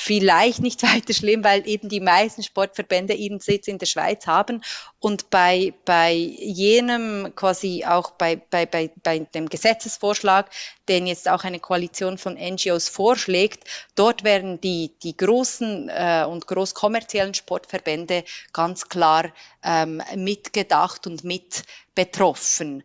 [0.02, 4.62] vielleicht nicht weiter schlimm, weil eben die meisten Sportverbände ihren Sitz in der Schweiz haben.
[4.98, 10.50] Und bei, bei jenem quasi auch bei, bei, bei, bei dem Gesetzesvorschlag,
[10.88, 16.46] den jetzt auch eine Koalition von NGOs vorschlägt, dort werden die, die großen äh, und
[16.46, 19.32] großkommerziellen Sportverbände ganz klar
[19.62, 21.62] ähm, mitgedacht und mit
[21.94, 22.82] betroffen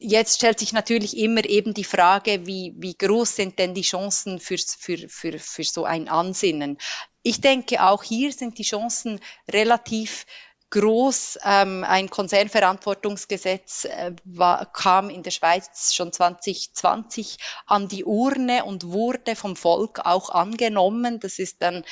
[0.00, 4.38] jetzt stellt sich natürlich immer eben die Frage, wie, wie groß sind denn die Chancen
[4.40, 6.78] für, für, für, für so ein Ansinnen.
[7.22, 9.20] Ich denke, auch hier sind die Chancen
[9.50, 10.26] relativ
[10.74, 11.38] groß.
[11.44, 18.90] Ähm, ein Konzernverantwortungsgesetz äh, war, kam in der Schweiz schon 2020 an die Urne und
[18.90, 21.20] wurde vom Volk auch angenommen.
[21.20, 21.84] Das ist dann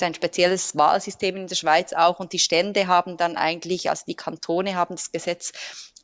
[0.00, 4.14] ein spezielles Wahlsystem in der Schweiz auch und die Stände haben dann eigentlich, also die
[4.14, 5.52] Kantone haben das Gesetz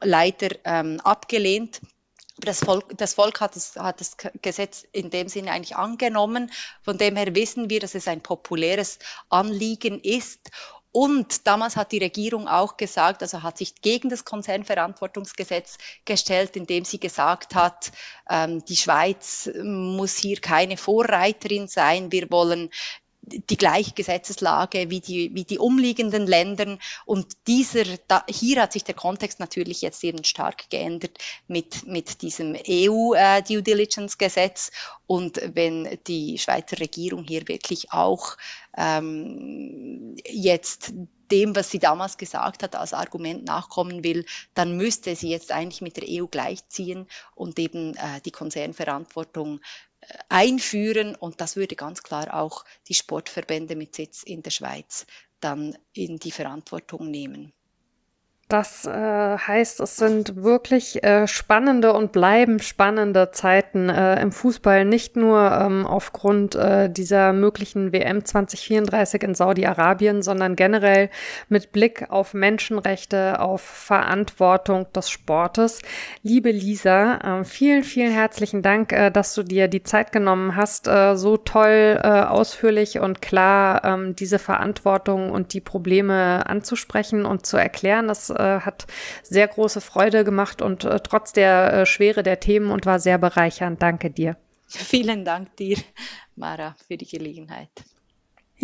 [0.01, 1.83] leider ähm, abgelehnt.
[2.39, 6.51] Das Volk, das Volk hat, das, hat das Gesetz in dem Sinne eigentlich angenommen.
[6.81, 10.51] Von dem her wissen wir, dass es ein populäres Anliegen ist.
[10.93, 16.85] Und damals hat die Regierung auch gesagt, also hat sich gegen das Konzernverantwortungsgesetz gestellt, indem
[16.85, 17.93] sie gesagt hat,
[18.29, 22.13] ähm, die Schweiz muss hier keine Vorreiterin sein.
[22.13, 22.71] Wir wollen
[23.25, 26.79] die gleiche Gesetzeslage wie die, wie die umliegenden Ländern.
[27.07, 32.23] Und dieser, da, hier hat sich der Kontext natürlich jetzt eben stark geändert mit, mit
[32.23, 34.71] diesem EU-Due äh.
[35.07, 38.37] Und wenn die Schweizer Regierung hier wirklich auch
[38.77, 40.93] ähm, jetzt
[41.31, 45.81] dem, was sie damals gesagt hat, als Argument nachkommen will, dann müsste sie jetzt eigentlich
[45.81, 49.61] mit der EU gleichziehen und eben äh, die Konzernverantwortung
[50.29, 55.07] einführen und das würde ganz klar auch die Sportverbände mit Sitz in der Schweiz
[55.41, 57.53] dann in die Verantwortung nehmen.
[58.53, 64.85] Das äh, heißt, es sind wirklich äh, spannende und bleiben spannende Zeiten äh, im Fußball,
[64.85, 71.09] nicht nur ähm, aufgrund äh, dieser möglichen WM 2034 in Saudi-Arabien, sondern generell
[71.49, 75.81] mit Blick auf Menschenrechte, auf Verantwortung des Sportes.
[76.23, 80.89] Liebe Lisa, äh, vielen, vielen herzlichen Dank, äh, dass du dir die Zeit genommen hast,
[80.89, 87.57] äh, so toll, ausführlich und klar ähm, diese Verantwortung und die Probleme anzusprechen und zu
[87.57, 88.09] erklären.
[88.09, 88.87] Das äh, hat
[89.23, 93.19] sehr große Freude gemacht und äh, trotz der äh, Schwere der Themen und war sehr
[93.19, 93.81] bereichernd.
[93.81, 94.37] Danke dir.
[94.67, 95.79] Vielen Dank dir,
[96.37, 97.71] Mara, für die Gelegenheit.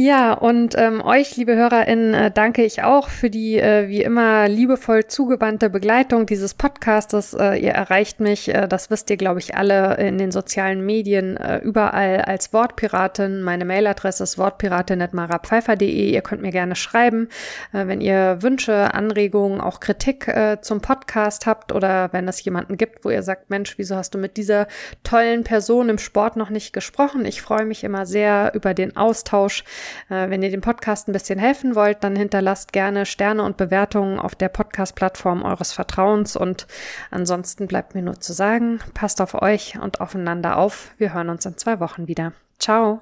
[0.01, 4.47] Ja, und ähm, euch, liebe HörerInnen, äh, danke ich auch für die äh, wie immer
[4.47, 7.35] liebevoll zugewandte Begleitung dieses Podcastes.
[7.35, 11.37] Äh, ihr erreicht mich, äh, das wisst ihr, glaube ich, alle in den sozialen Medien
[11.37, 13.43] äh, überall als Wortpiratin.
[13.43, 16.13] Meine Mailadresse ist wortpiratin.marapfeifer.de.
[16.13, 17.29] Ihr könnt mir gerne schreiben,
[17.73, 22.77] äh, wenn ihr Wünsche, Anregungen, auch Kritik äh, zum Podcast habt oder wenn es jemanden
[22.77, 24.69] gibt, wo ihr sagt, Mensch, wieso hast du mit dieser
[25.03, 27.25] tollen Person im Sport noch nicht gesprochen?
[27.25, 29.65] Ich freue mich immer sehr über den Austausch.
[30.09, 34.19] Äh, wenn ihr dem Podcast ein bisschen helfen wollt, dann hinterlasst gerne Sterne und Bewertungen
[34.19, 36.37] auf der Podcast-Plattform eures Vertrauens.
[36.37, 36.67] Und
[37.11, 40.93] ansonsten bleibt mir nur zu sagen, passt auf euch und aufeinander auf.
[40.99, 42.33] Wir hören uns in zwei Wochen wieder.
[42.59, 43.01] Ciao!